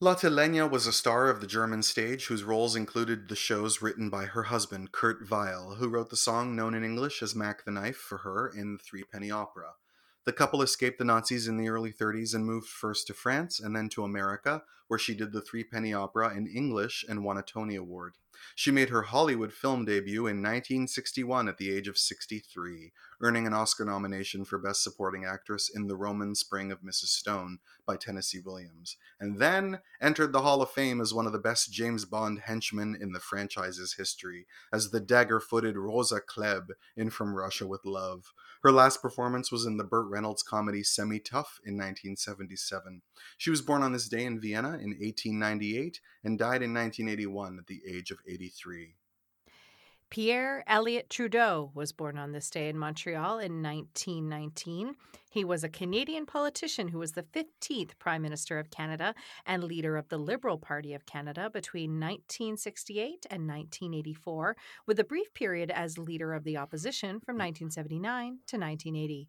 Lotte 0.00 0.30
Lenya 0.30 0.70
was 0.70 0.86
a 0.86 0.92
star 0.92 1.28
of 1.28 1.40
the 1.40 1.46
German 1.48 1.82
stage 1.82 2.26
whose 2.26 2.44
roles 2.44 2.76
included 2.76 3.28
the 3.28 3.34
shows 3.34 3.82
written 3.82 4.08
by 4.08 4.26
her 4.26 4.44
husband, 4.44 4.92
Kurt 4.92 5.28
Weill, 5.28 5.74
who 5.74 5.88
wrote 5.88 6.10
the 6.10 6.16
song 6.16 6.54
known 6.54 6.72
in 6.72 6.84
English 6.84 7.20
as 7.20 7.34
Mack 7.34 7.64
the 7.64 7.72
Knife 7.72 7.96
for 7.96 8.18
her 8.18 8.46
in 8.48 8.74
the 8.74 8.78
Three 8.78 9.02
Penny 9.02 9.32
Opera. 9.32 9.72
The 10.24 10.32
couple 10.32 10.62
escaped 10.62 10.98
the 10.98 11.04
Nazis 11.04 11.48
in 11.48 11.56
the 11.56 11.68
early 11.68 11.92
30s 11.92 12.32
and 12.32 12.46
moved 12.46 12.68
first 12.68 13.08
to 13.08 13.12
France 13.12 13.58
and 13.58 13.74
then 13.74 13.88
to 13.88 14.04
America, 14.04 14.62
where 14.86 15.00
she 15.00 15.16
did 15.16 15.32
the 15.32 15.40
Three 15.40 15.64
Penny 15.64 15.92
Opera 15.92 16.32
in 16.32 16.46
English 16.46 17.04
and 17.08 17.24
won 17.24 17.36
a 17.36 17.42
Tony 17.42 17.74
Award. 17.74 18.14
She 18.54 18.70
made 18.70 18.90
her 18.90 19.02
Hollywood 19.02 19.52
film 19.52 19.84
debut 19.84 20.26
in 20.26 20.42
1961 20.42 21.48
at 21.48 21.58
the 21.58 21.70
age 21.70 21.88
of 21.88 21.98
63, 21.98 22.92
earning 23.20 23.46
an 23.46 23.54
Oscar 23.54 23.84
nomination 23.84 24.44
for 24.44 24.58
Best 24.58 24.82
Supporting 24.82 25.24
Actress 25.24 25.68
in 25.68 25.86
The 25.86 25.96
Roman 25.96 26.34
Spring 26.34 26.70
of 26.72 26.82
Mrs. 26.82 27.06
Stone 27.06 27.58
by 27.86 27.96
Tennessee 27.96 28.40
Williams, 28.44 28.96
and 29.20 29.38
then 29.38 29.80
entered 30.00 30.32
the 30.32 30.42
Hall 30.42 30.62
of 30.62 30.70
Fame 30.70 31.00
as 31.00 31.14
one 31.14 31.26
of 31.26 31.32
the 31.32 31.38
best 31.38 31.72
James 31.72 32.04
Bond 32.04 32.40
henchmen 32.40 32.96
in 33.00 33.12
the 33.12 33.20
franchise's 33.20 33.94
history, 33.94 34.46
as 34.72 34.90
the 34.90 35.00
dagger 35.00 35.40
footed 35.40 35.76
Rosa 35.76 36.20
Klebb 36.20 36.70
in 36.96 37.10
From 37.10 37.34
Russia 37.34 37.66
with 37.66 37.84
Love. 37.84 38.32
Her 38.62 38.72
last 38.72 39.00
performance 39.00 39.52
was 39.52 39.64
in 39.64 39.76
the 39.76 39.84
Burt 39.84 40.08
Reynolds 40.08 40.42
comedy 40.42 40.82
Semi 40.82 41.20
Tough 41.20 41.60
in 41.64 41.74
1977. 41.74 43.02
She 43.36 43.50
was 43.50 43.62
born 43.62 43.82
on 43.82 43.92
this 43.92 44.08
day 44.08 44.24
in 44.24 44.40
Vienna 44.40 44.70
in 44.70 44.96
1898 44.98 46.00
and 46.24 46.38
died 46.38 46.62
in 46.62 46.74
1981 46.74 47.58
at 47.58 47.66
the 47.68 47.82
age 47.88 48.10
of 48.10 48.18
83. 48.28 48.94
Pierre 50.10 50.64
Elliott 50.66 51.10
Trudeau 51.10 51.70
was 51.74 51.92
born 51.92 52.16
on 52.16 52.32
this 52.32 52.48
day 52.48 52.70
in 52.70 52.78
Montreal 52.78 53.38
in 53.40 53.62
1919. 53.62 54.94
He 55.30 55.44
was 55.44 55.62
a 55.62 55.68
Canadian 55.68 56.24
politician 56.24 56.88
who 56.88 56.98
was 56.98 57.12
the 57.12 57.24
15th 57.24 57.90
Prime 57.98 58.22
Minister 58.22 58.58
of 58.58 58.70
Canada 58.70 59.14
and 59.44 59.62
leader 59.62 59.98
of 59.98 60.08
the 60.08 60.16
Liberal 60.16 60.56
Party 60.56 60.94
of 60.94 61.04
Canada 61.04 61.50
between 61.50 62.00
1968 62.00 63.26
and 63.30 63.46
1984, 63.46 64.56
with 64.86 64.98
a 64.98 65.04
brief 65.04 65.32
period 65.34 65.70
as 65.70 65.98
leader 65.98 66.32
of 66.32 66.44
the 66.44 66.56
opposition 66.56 67.20
from 67.20 67.36
hmm. 67.36 67.42
1979 67.42 68.38
to 68.46 68.56
1980. 68.56 69.28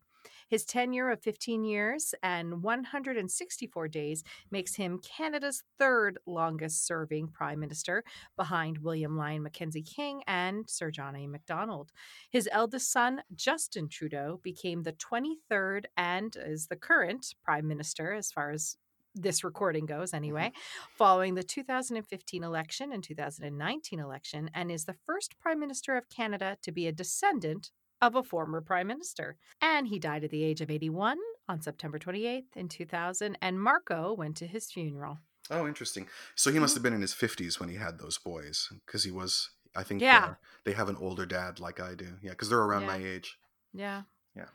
His 0.49 0.65
tenure 0.65 1.09
of 1.09 1.21
15 1.21 1.63
years 1.63 2.15
and 2.23 2.63
164 2.63 3.87
days 3.87 4.23
makes 4.51 4.75
him 4.75 4.99
Canada's 4.99 5.63
third 5.77 6.17
longest 6.25 6.85
serving 6.85 7.27
Prime 7.29 7.59
Minister, 7.59 8.03
behind 8.35 8.79
William 8.79 9.15
Lyon 9.15 9.43
Mackenzie 9.43 9.83
King 9.83 10.23
and 10.27 10.69
Sir 10.69 10.91
John 10.91 11.15
A. 11.15 11.27
Macdonald. 11.27 11.91
His 12.29 12.49
eldest 12.51 12.91
son, 12.91 13.21
Justin 13.35 13.89
Trudeau, 13.89 14.39
became 14.43 14.83
the 14.83 14.93
23rd 14.93 15.85
and 15.97 16.35
is 16.35 16.67
the 16.67 16.75
current 16.75 17.35
Prime 17.43 17.67
Minister 17.67 18.13
as 18.13 18.31
far 18.31 18.51
as 18.51 18.77
this 19.15 19.43
recording 19.43 19.85
goes 19.85 20.09
mm-hmm. 20.09 20.17
anyway, 20.17 20.51
following 20.97 21.35
the 21.35 21.43
2015 21.43 22.43
election 22.43 22.91
and 22.91 23.03
2019 23.03 23.99
election, 23.99 24.49
and 24.53 24.71
is 24.71 24.85
the 24.85 24.95
first 25.05 25.39
Prime 25.39 25.59
Minister 25.59 25.95
of 25.97 26.09
Canada 26.09 26.57
to 26.61 26.71
be 26.71 26.87
a 26.87 26.91
descendant 26.91 27.71
of 28.01 28.15
a 28.15 28.23
former 28.23 28.61
prime 28.61 28.87
minister. 28.87 29.37
And 29.61 29.87
he 29.87 29.99
died 29.99 30.23
at 30.23 30.29
the 30.31 30.43
age 30.43 30.61
of 30.61 30.69
81 30.71 31.17
on 31.47 31.61
September 31.61 31.97
28th 31.99 32.55
in 32.55 32.69
2000, 32.69 33.37
and 33.41 33.61
Marco 33.61 34.13
went 34.13 34.37
to 34.37 34.47
his 34.47 34.71
funeral. 34.71 35.19
Oh, 35.51 35.67
interesting. 35.67 36.07
So 36.35 36.51
he 36.51 36.59
must 36.59 36.75
have 36.75 36.83
been 36.83 36.93
in 36.93 37.01
his 37.01 37.13
50s 37.13 37.59
when 37.59 37.69
he 37.69 37.75
had 37.75 37.97
those 37.97 38.17
boys 38.19 38.69
because 38.85 39.03
he 39.03 39.11
was, 39.11 39.49
I 39.75 39.81
think, 39.83 40.01
Yeah. 40.01 40.25
uh, 40.25 40.33
they 40.63 40.73
have 40.73 40.89
an 40.89 40.95
older 40.97 41.25
dad 41.25 41.59
like 41.59 41.79
I 41.79 41.95
do. 41.95 42.17
Yeah, 42.21 42.31
because 42.31 42.49
they're 42.49 42.59
around 42.61 42.81
Yeah. 42.81 42.87
my 42.87 42.97
age. 42.97 43.39
Yeah. 43.73 44.03
Yeah. 44.35 44.45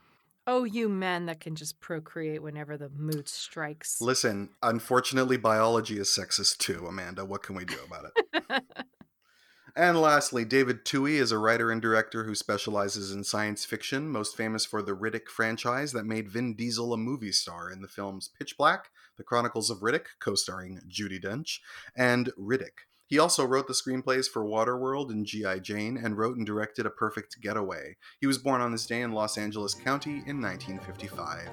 Oh, 0.46 0.62
you 0.64 0.88
men 0.88 1.26
that 1.26 1.40
can 1.40 1.56
just 1.56 1.80
procreate 1.80 2.42
whenever 2.42 2.76
the 2.76 2.90
mood 2.90 3.28
strikes. 3.28 4.00
Listen, 4.00 4.50
unfortunately, 4.62 5.36
biology 5.36 5.98
is 5.98 6.08
sexist 6.08 6.58
too, 6.58 6.86
Amanda. 6.86 7.24
What 7.24 7.42
can 7.42 7.56
we 7.56 7.64
do 7.64 7.76
about 7.86 8.12
it? 8.14 8.64
And 9.76 10.00
lastly, 10.00 10.44
David 10.44 10.84
Twohy 10.84 11.14
is 11.14 11.32
a 11.32 11.38
writer 11.38 11.72
and 11.72 11.82
director 11.82 12.24
who 12.24 12.36
specializes 12.36 13.10
in 13.10 13.24
science 13.24 13.64
fiction, 13.64 14.08
most 14.08 14.36
famous 14.36 14.64
for 14.64 14.82
the 14.82 14.94
Riddick 14.94 15.28
franchise 15.28 15.90
that 15.92 16.06
made 16.06 16.28
Vin 16.28 16.54
Diesel 16.54 16.92
a 16.92 16.96
movie 16.96 17.32
star 17.32 17.72
in 17.72 17.82
the 17.82 17.88
films 17.88 18.30
Pitch 18.38 18.56
Black, 18.56 18.90
The 19.16 19.24
Chronicles 19.24 19.70
of 19.70 19.80
Riddick, 19.80 20.06
co 20.20 20.36
starring 20.36 20.80
Judi 20.88 21.20
Dench, 21.20 21.58
and 21.96 22.30
Riddick. 22.38 22.86
He 23.06 23.18
also 23.18 23.44
wrote 23.44 23.66
the 23.66 23.74
screenplays 23.74 24.26
for 24.28 24.44
Waterworld 24.44 25.10
and 25.10 25.26
G.I. 25.26 25.58
Jane 25.58 25.98
and 26.02 26.16
wrote 26.16 26.36
and 26.36 26.46
directed 26.46 26.86
A 26.86 26.90
Perfect 26.90 27.40
Getaway. 27.40 27.96
He 28.20 28.26
was 28.26 28.38
born 28.38 28.60
on 28.62 28.72
this 28.72 28.86
day 28.86 29.02
in 29.02 29.12
Los 29.12 29.36
Angeles 29.36 29.74
County 29.74 30.22
in 30.26 30.40
1955. 30.40 31.48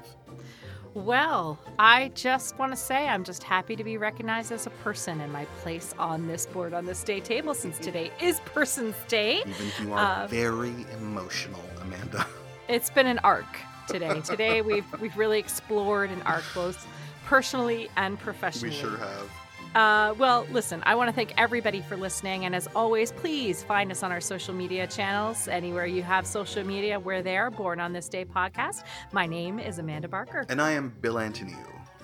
Well, 0.94 1.60
I 1.80 2.10
just 2.16 2.58
want 2.58 2.72
to 2.74 2.76
say 2.78 3.08
I'm 3.08 3.24
just 3.24 3.44
happy 3.44 3.76
to 3.76 3.84
be 3.84 3.98
recognized 3.98 4.52
as 4.52 4.66
a 4.68 4.70
person 4.70 5.22
and 5.22 5.32
my 5.32 5.46
place 5.62 5.94
on 6.00 6.28
this 6.28 6.46
board 6.46 6.74
on 6.74 6.86
this 6.86 7.04
day 7.04 7.20
table 7.20 7.54
since 7.54 7.78
today 7.80 8.12
is 8.22 8.40
Person's 8.42 8.96
Day. 9.08 9.40
Even 9.40 9.52
if 9.52 9.80
you 9.80 9.94
are 9.94 10.24
Uh, 10.24 10.28
very 10.28 10.86
emotional, 10.98 11.64
Amanda. 11.82 12.26
It's 12.70 12.90
been 12.90 13.08
an 13.08 13.20
arc 13.20 13.46
today. 13.90 14.22
Today 14.22 14.62
we've 14.62 14.86
we've 15.02 15.18
really 15.18 15.40
explored 15.40 16.10
an 16.10 16.22
arc 16.22 16.44
both 16.56 16.88
personally 17.26 17.90
and 17.98 18.18
professionally. 18.18 18.70
We 18.74 18.82
sure 18.82 18.98
have. 18.98 19.30
Uh, 19.74 20.14
well, 20.18 20.46
listen, 20.52 20.84
I 20.86 20.96
want 20.96 21.10
to 21.10 21.14
thank 21.16 21.34
everybody 21.38 21.82
for 21.82 21.96
listening. 21.96 22.44
And 22.46 22.54
as 22.54 22.68
always, 22.76 23.12
please 23.14 23.64
find 23.64 23.90
us 23.92 24.04
on 24.04 24.12
our 24.12 24.20
social 24.20 24.54
media 24.54 24.86
channels. 24.86 25.48
Anywhere 25.48 25.86
you 25.86 26.04
have 26.04 26.28
social 26.28 26.66
media, 26.66 27.00
we're 27.00 27.22
there. 27.22 27.50
Born 27.50 27.80
on 27.80 27.94
This 27.94 28.10
Day 28.10 28.26
podcast. 28.26 28.84
My 29.14 29.26
name 29.26 29.60
is 29.60 29.80
Amanda 29.80 30.10
Barker, 30.10 30.46
And 30.50 30.62
I 30.62 30.72
am 30.72 30.94
Bill 31.02 31.16
Antoniou. 31.18 31.56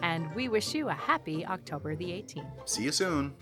and 0.02 0.34
we 0.34 0.48
wish 0.48 0.74
you 0.74 0.88
a 0.88 0.94
happy 0.94 1.46
October 1.46 1.96
the 1.96 2.06
18th. 2.06 2.70
See 2.70 2.84
you 2.84 2.92
soon. 2.94 3.34